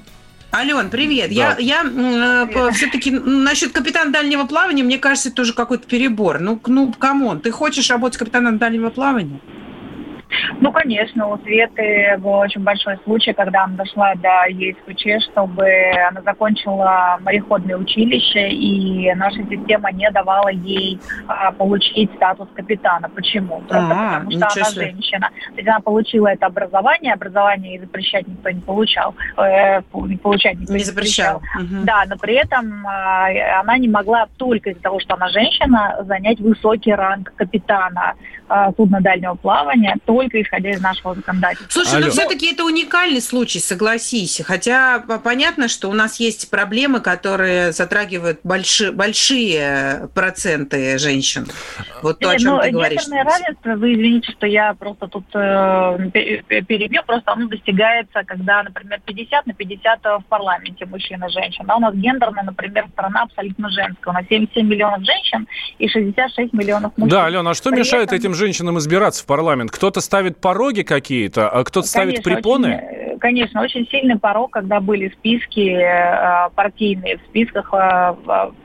Ален, 0.51 0.89
привет. 0.89 1.29
Да. 1.29 1.55
Я, 1.59 1.83
я 1.83 2.71
все-таки 2.73 3.11
насчет 3.11 3.71
капитана 3.71 4.11
дальнего 4.11 4.45
плавания, 4.45 4.83
мне 4.83 4.97
кажется, 4.97 5.29
это 5.29 5.37
тоже 5.37 5.53
какой-то 5.53 5.87
перебор. 5.87 6.39
Ну, 6.39 6.59
ну, 6.65 6.91
come 6.91 7.19
on, 7.19 7.39
ты 7.39 7.51
хочешь 7.51 7.89
работать 7.89 8.17
капитаном 8.17 8.57
дальнего 8.57 8.89
плавания? 8.89 9.39
Ну, 10.61 10.71
конечно, 10.71 11.27
у 11.27 11.37
Светы 11.39 12.17
был 12.19 12.33
очень 12.33 12.61
большой 12.61 12.97
случай, 13.03 13.33
когда 13.33 13.63
она 13.63 13.75
дошла 13.75 14.13
до 14.15 14.47
ЕСПЧ, 14.49 15.25
чтобы 15.31 15.67
она 16.09 16.21
закончила 16.21 17.17
мореходное 17.21 17.77
училище, 17.77 18.49
и 18.49 19.13
наша 19.15 19.37
система 19.49 19.91
не 19.91 20.09
давала 20.11 20.49
ей 20.49 20.99
а, 21.27 21.51
получить 21.51 22.13
статус 22.15 22.47
капитана. 22.53 23.09
Почему? 23.09 23.61
Просто 23.61 23.91
А, 23.91 24.19
потому 24.19 24.31
что 24.31 24.47
она 24.47 24.65
себе. 24.65 24.85
женщина. 24.85 25.29
То 25.49 25.55
есть 25.55 25.67
она 25.67 25.79
получила 25.79 26.27
это 26.27 26.45
образование, 26.45 27.13
образование 27.13 27.75
и 27.75 27.79
запрещать 27.79 28.27
никто 28.27 28.49
не 28.49 28.61
получал. 28.61 29.15
Э, 29.37 29.81
не 29.93 30.17
получать 30.17 30.59
никто 30.59 30.73
Не 30.73 30.83
запрещал. 30.83 31.41
Да, 31.83 32.03
но 32.07 32.17
при 32.17 32.35
этом 32.35 32.85
а, 32.85 33.27
она 33.59 33.77
не 33.77 33.87
могла 33.87 34.27
только 34.37 34.71
из-за 34.71 34.81
того, 34.81 34.99
что 34.99 35.15
она 35.15 35.29
женщина, 35.29 35.97
занять 36.07 36.39
высокий 36.39 36.93
ранг 36.93 37.33
капитана 37.35 38.13
а, 38.47 38.71
судна 38.73 39.01
дальнего 39.01 39.35
плавания, 39.35 39.95
только 40.05 40.18
только 40.19 40.41
исходя 40.41 40.71
из 40.71 40.81
нашего 40.81 41.15
законодательства. 41.15 41.71
Слушай, 41.71 41.97
Алло. 41.97 42.05
ну 42.05 42.11
все-таки 42.11 42.51
это 42.51 42.65
уникальный 42.65 43.21
случай, 43.21 43.59
согласись. 43.59 44.41
Хотя 44.45 44.99
понятно, 45.23 45.67
что 45.67 45.89
у 45.89 45.93
нас 45.93 46.19
есть 46.19 46.49
проблемы, 46.49 46.99
которые 46.99 47.71
затрагивают 47.71 48.39
большие, 48.43 48.91
большие 48.91 50.09
проценты 50.13 50.97
женщин. 50.97 51.47
Вот 52.01 52.19
то, 52.19 52.29
о 52.29 52.37
чем 52.37 52.55
ну, 52.55 52.61
ты 52.61 52.71
говоришь. 52.71 53.07
равенство, 53.09 53.75
вы 53.75 53.93
извините, 53.93 54.31
что 54.31 54.47
я 54.47 54.73
просто 54.73 55.07
тут 55.07 55.25
э, 55.33 56.09
перебью, 56.11 57.01
просто 57.05 57.31
оно 57.31 57.47
достигается, 57.47 58.23
когда, 58.25 58.63
например, 58.63 59.01
50 59.05 59.47
на 59.47 59.53
50 59.53 59.99
в 60.03 60.23
парламенте 60.29 60.85
мужчин 60.85 61.23
и 61.23 61.29
женщин. 61.29 61.65
Да, 61.65 61.77
у 61.77 61.79
нас 61.79 61.93
гендерная, 61.95 62.43
например, 62.43 62.87
страна 62.93 63.23
абсолютно 63.23 63.69
женская. 63.69 64.11
У 64.11 64.13
нас 64.13 64.25
77 64.29 64.67
миллионов 64.67 65.03
женщин 65.05 65.47
и 65.77 65.87
66 65.87 66.53
миллионов 66.53 66.93
мужчин. 66.97 67.09
Да, 67.09 67.25
Алена, 67.25 67.51
а 67.51 67.53
что 67.53 67.71
При 67.71 67.79
мешает 67.79 68.07
этом... 68.07 68.19
этим 68.19 68.33
женщинам 68.33 68.77
избираться 68.79 69.23
в 69.23 69.25
парламент? 69.25 69.71
Кто-то 69.71 70.01
ставит 70.09 70.37
пороги 70.37 70.81
какие-то, 70.81 71.49
а 71.49 71.63
кто-то 71.63 71.87
ставит 71.87 72.23
препоны? 72.23 72.75
Очень 72.75 72.99
конечно, 73.19 73.61
очень 73.61 73.87
сильный 73.89 74.17
порог, 74.17 74.51
когда 74.51 74.79
были 74.79 75.09
списки 75.09 75.59
э, 75.59 76.49
партийные, 76.55 77.17
в 77.17 77.21
списках 77.29 77.71
э, 77.73 78.15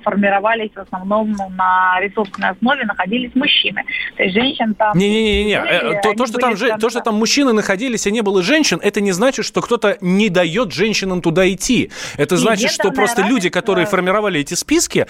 формировались 0.02 0.70
в 0.74 0.78
основном 0.78 1.32
на 1.32 1.98
ресурсной 2.00 2.50
основе, 2.50 2.84
находились 2.84 3.34
мужчины. 3.34 3.82
То 4.16 4.22
есть 4.22 4.34
женщин 4.34 4.74
там... 4.74 4.96
Не-не-не, 4.96 5.56
э, 5.56 6.00
то, 6.02 6.14
то, 6.14 6.26
что 6.26 6.38
там, 6.38 6.56
же, 6.56 6.76
то, 6.78 6.88
что 6.88 7.00
там 7.00 7.16
мужчины 7.16 7.52
находились, 7.52 8.06
и 8.06 8.12
не 8.12 8.22
было 8.22 8.42
женщин, 8.42 8.80
это 8.82 9.00
не 9.00 9.12
значит, 9.12 9.44
что 9.44 9.60
кто-то 9.60 9.98
не 10.00 10.30
дает 10.30 10.72
женщинам 10.72 11.20
туда 11.20 11.50
идти. 11.52 11.90
Это 12.16 12.36
значит, 12.36 12.70
что 12.70 12.90
просто 12.90 13.22
равенство... 13.22 13.34
люди, 13.34 13.48
которые 13.50 13.86
формировали 13.86 14.40
эти 14.40 14.54
списки, 14.54 15.06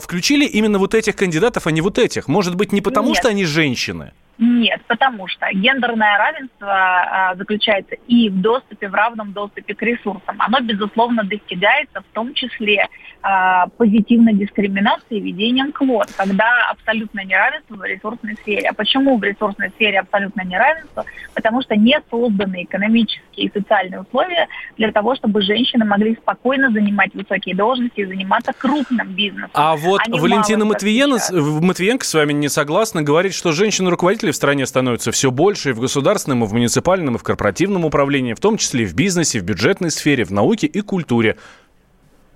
включили 0.00 0.44
именно 0.46 0.78
вот 0.78 0.94
этих 0.94 1.14
кандидатов, 1.16 1.66
а 1.66 1.70
не 1.70 1.80
вот 1.80 1.98
этих. 1.98 2.28
Может 2.28 2.54
быть, 2.56 2.72
не 2.72 2.80
потому, 2.80 3.08
Нет. 3.08 3.18
что 3.18 3.28
они 3.28 3.44
женщины? 3.44 4.12
Нет, 4.38 4.82
потому 4.86 5.28
что 5.28 5.46
гендерное 5.52 6.18
равенство 6.18 6.68
а, 6.68 7.34
заключается 7.36 7.96
и 8.06 8.28
в 8.28 8.40
доступе, 8.40 8.88
в 8.88 8.94
равном 8.94 9.32
доступе 9.32 9.74
к 9.74 9.82
ресурсам. 9.82 10.36
Оно, 10.38 10.60
безусловно, 10.60 11.24
достигается 11.24 12.00
в 12.00 12.14
том 12.14 12.34
числе 12.34 12.88
а, 13.28 13.66
позитивной 13.76 14.34
дискриминацией 14.34 15.20
ведением 15.20 15.72
квот, 15.72 16.08
когда 16.16 16.70
абсолютное 16.70 17.24
неравенство 17.24 17.74
в 17.74 17.84
ресурсной 17.84 18.36
сфере. 18.36 18.68
А 18.68 18.72
почему 18.72 19.18
в 19.18 19.24
ресурсной 19.24 19.70
сфере 19.70 19.98
абсолютное 19.98 20.44
неравенство? 20.44 21.04
Потому 21.34 21.60
что 21.62 21.74
не 21.74 21.98
созданы 22.08 22.62
экономические 22.62 23.46
и 23.46 23.50
социальные 23.52 24.02
условия 24.02 24.46
для 24.76 24.92
того, 24.92 25.16
чтобы 25.16 25.42
женщины 25.42 25.84
могли 25.84 26.14
спокойно 26.14 26.70
занимать 26.70 27.14
высокие 27.14 27.56
должности 27.56 28.00
и 28.00 28.04
заниматься 28.04 28.52
крупным 28.52 29.08
бизнесом. 29.08 29.50
А 29.54 29.74
вот 29.74 30.02
а 30.06 30.16
Валентина 30.16 30.64
Матвиенко, 30.64 31.32
Матвиенко 31.32 32.04
с 32.04 32.14
вами 32.14 32.32
не 32.32 32.48
согласна, 32.48 33.02
говорит, 33.02 33.34
что 33.34 33.50
женщины-руководители 33.50 34.25
руководителей 34.26 34.32
в 34.32 34.36
стране 34.36 34.66
становится 34.66 35.10
все 35.12 35.30
больше 35.30 35.70
и 35.70 35.72
в 35.72 35.80
государственном, 35.80 36.44
и 36.44 36.46
в 36.46 36.52
муниципальном, 36.52 37.14
и 37.14 37.18
в 37.18 37.22
корпоративном 37.22 37.84
управлении, 37.84 38.34
в 38.34 38.40
том 38.40 38.56
числе 38.56 38.82
и 38.82 38.86
в 38.86 38.94
бизнесе, 38.94 39.40
в 39.40 39.44
бюджетной 39.44 39.90
сфере, 39.90 40.24
в 40.24 40.30
науке 40.30 40.66
и 40.66 40.80
культуре. 40.80 41.36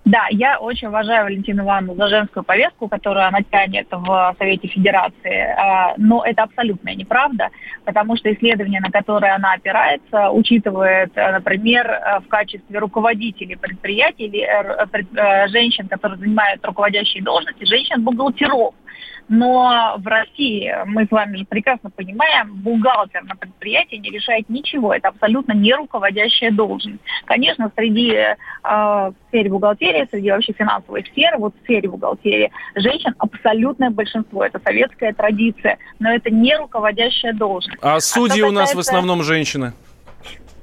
Да, 0.07 0.27
я 0.31 0.59
очень 0.59 0.89
уважаю 0.89 1.25
Валентину 1.25 1.63
Ивановну 1.63 1.95
за 1.95 2.09
женскую 2.09 2.43
повестку, 2.43 2.89
которую 2.89 3.27
она 3.27 3.43
тянет 3.43 3.87
в 3.91 4.35
Совете 4.39 4.67
Федерации, 4.69 5.55
а, 5.59 5.95
но 5.99 6.25
это 6.25 6.45
абсолютная 6.45 6.95
неправда, 6.95 7.49
потому 7.85 8.17
что 8.17 8.33
исследование, 8.33 8.81
на 8.81 8.91
которое 8.91 9.35
она 9.35 9.53
опирается, 9.53 10.31
учитывает, 10.31 11.15
например, 11.15 11.87
в 12.25 12.29
качестве 12.29 12.79
руководителей 12.79 13.57
предприятий 13.57 14.31
э, 14.39 14.87
э, 15.17 15.49
женщин, 15.49 15.87
которые 15.87 16.19
занимают 16.19 16.65
руководящие 16.65 17.23
должности, 17.23 17.67
женщин-бухгалтеров. 17.67 18.75
Но 19.31 19.95
в 19.99 20.07
России, 20.09 20.75
мы 20.87 21.07
с 21.07 21.11
вами 21.13 21.37
же 21.37 21.45
прекрасно 21.45 21.89
понимаем, 21.89 22.53
бухгалтер 22.53 23.23
на 23.23 23.37
предприятии 23.37 23.95
не 23.95 24.11
решает 24.11 24.49
ничего. 24.49 24.93
Это 24.93 25.07
абсолютно 25.07 25.53
не 25.53 25.73
руководящая 25.73 26.51
должность. 26.51 26.99
Конечно, 27.27 27.71
среди 27.77 28.11
э, 28.11 28.35
в 28.65 29.15
сфере 29.29 29.51
бухгалтерии, 29.51 30.09
среди 30.11 30.33
вообще 30.33 30.53
финансовой 30.53 31.05
сферы, 31.05 31.39
вот 31.39 31.55
в 31.55 31.63
сфере 31.63 31.89
бухгалтерии, 31.89 32.51
женщин 32.75 33.15
абсолютное 33.19 33.91
большинство. 33.91 34.45
Это 34.45 34.59
советская 34.65 35.13
традиция, 35.13 35.79
но 36.01 36.11
это 36.11 36.29
не 36.31 36.57
руководящая 36.57 37.33
должность. 37.33 37.79
А 37.83 38.01
судьи 38.01 38.43
а 38.43 38.49
у 38.49 38.51
нас 38.51 38.75
в 38.75 38.81
основном 38.81 39.23
женщины? 39.23 39.75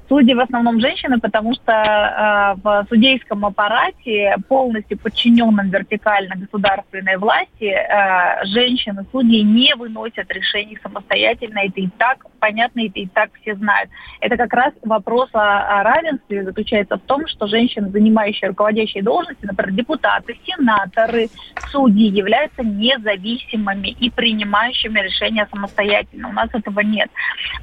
Судьи 0.10 0.34
в 0.34 0.39
основном 0.39 0.80
женщины, 0.80 1.20
потому 1.20 1.53
что 1.53 1.72
э, 1.74 2.62
в 2.64 2.86
судейском 2.88 3.45
аппарате, 3.45 4.38
полностью 4.47 4.97
подчиненном 4.97 5.70
вертикально 5.70 6.36
государственной 6.36 7.18
власти, 7.18 7.66
э, 7.66 8.45
женщины, 8.45 9.05
судьи 9.12 9.43
не 9.43 9.76
выносят 9.76 10.32
решений 10.32 10.78
самостоятельно. 10.82 11.60
Это 11.60 11.82
и 11.82 11.89
так 11.97 12.26
понятно, 12.39 12.85
это 12.85 12.99
и 12.99 13.07
так 13.07 13.29
все 13.41 13.55
знают. 13.55 13.89
Это 14.21 14.38
как 14.38 14.53
раз 14.53 14.73
вопрос 14.83 15.29
о, 15.33 15.79
о 15.79 15.83
равенстве 15.83 16.43
заключается 16.43 16.97
в 16.97 17.01
том, 17.01 17.27
что 17.27 17.47
женщины, 17.47 17.89
занимающие 17.89 18.49
руководящие 18.49 19.03
должности, 19.03 19.45
например, 19.45 19.73
депутаты, 19.73 20.38
сенаторы, 20.45 21.29
судьи, 21.71 22.07
являются 22.07 22.63
независимыми 22.63 23.89
и 23.89 24.09
принимающими 24.09 24.99
решения 24.99 25.47
самостоятельно. 25.51 26.29
У 26.29 26.33
нас 26.33 26.49
этого 26.53 26.79
нет. 26.81 27.09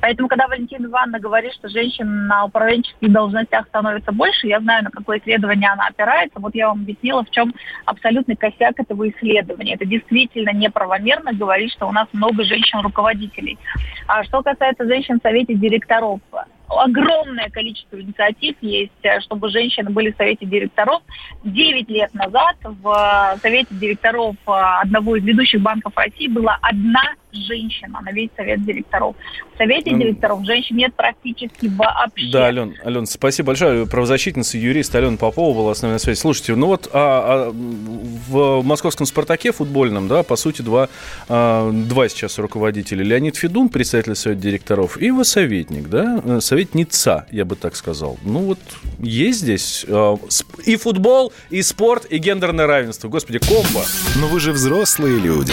Поэтому, 0.00 0.28
когда 0.28 0.48
Валентина 0.48 0.86
Ивановна 0.86 1.20
говорит, 1.20 1.52
что 1.54 1.68
женщин 1.68 2.26
на 2.26 2.44
управленческих 2.44 3.10
должностях 3.10 3.66
становится 3.68 4.12
больше, 4.12 4.46
я 4.46 4.60
знаю, 4.60 4.84
на 4.84 4.90
какое 4.90 5.18
исследование 5.18 5.70
она 5.70 5.86
опирается. 5.86 6.40
Вот 6.40 6.54
я 6.54 6.68
вам 6.68 6.80
объяснила, 6.82 7.24
в 7.24 7.30
чем 7.30 7.54
абсолютный 7.84 8.36
косяк 8.36 8.78
этого 8.78 9.08
исследования. 9.08 9.74
Это 9.74 9.84
действительно 9.84 10.50
неправомерно 10.50 11.32
говорить, 11.32 11.72
что 11.72 11.86
у 11.86 11.92
нас 11.92 12.08
много 12.12 12.44
женщин-руководителей. 12.44 13.58
А 14.06 14.24
что 14.24 14.42
касается 14.42 14.63
женщин 14.78 15.18
в 15.18 15.22
совете 15.22 15.54
директоров, 15.54 16.20
огромное 16.68 17.48
количество 17.50 18.00
инициатив 18.00 18.56
есть, 18.60 18.92
э, 19.02 19.20
чтобы 19.20 19.48
женщины 19.50 19.90
были 19.90 20.10
в 20.10 20.16
совете 20.16 20.46
директоров. 20.46 21.02
Девять 21.44 21.88
лет 21.88 22.12
назад 22.14 22.56
в 22.62 23.38
совете 23.40 23.68
директоров 23.70 24.36
э, 24.46 24.50
одного 24.82 25.16
из 25.16 25.24
ведущих 25.24 25.60
банков 25.60 25.92
России 25.96 26.28
была 26.28 26.58
одна 26.62 27.02
женщина 27.34 28.00
на 28.00 28.12
весь 28.12 28.30
совет 28.36 28.64
директоров. 28.64 29.16
В 29.54 29.56
совете 29.58 29.90
mm. 29.90 29.98
директоров 29.98 30.44
женщин 30.44 30.76
нет 30.76 30.94
практически 30.94 31.66
вообще. 31.66 32.30
Да, 32.32 32.46
Ален, 32.46 32.74
Ален, 32.84 33.06
спасибо 33.06 33.48
большое. 33.48 33.86
Правозащитница, 33.86 34.58
юрист 34.58 34.94
Алена 34.94 35.16
Попова 35.16 35.54
была 35.54 35.74
с 35.74 35.82
нами 35.82 35.92
на 35.92 35.98
связи. 35.98 36.18
Слушайте, 36.18 36.54
ну 36.54 36.66
вот 36.68 36.88
а, 36.92 37.48
а, 37.48 37.50
в 37.52 38.62
московском 38.62 39.06
«Спартаке» 39.06 39.52
футбольном, 39.52 40.08
да, 40.08 40.22
по 40.22 40.36
сути, 40.36 40.62
два, 40.62 40.88
а, 41.28 41.70
два 41.70 42.08
сейчас 42.08 42.38
руководителя. 42.38 43.04
Леонид 43.04 43.36
Федун, 43.36 43.68
председатель 43.68 44.14
совета 44.14 44.40
директоров, 44.42 45.00
и 45.00 45.06
его 45.06 45.24
советник, 45.24 45.88
да, 45.88 46.20
э, 46.24 46.40
советница, 46.40 47.26
я 47.30 47.44
бы 47.44 47.56
так 47.56 47.76
сказал. 47.76 48.18
Ну 48.22 48.40
вот 48.40 48.58
есть 48.98 49.40
здесь 49.40 49.84
а, 49.88 50.16
и 50.64 50.76
футбол, 50.76 51.32
и 51.50 51.62
спорт, 51.62 52.06
и 52.10 52.18
гендерное 52.18 52.66
равенство. 52.66 53.08
Господи, 53.08 53.38
комбо. 53.38 53.84
Но 54.16 54.26
вы 54.28 54.40
же 54.40 54.52
взрослые 54.52 55.18
люди. 55.18 55.52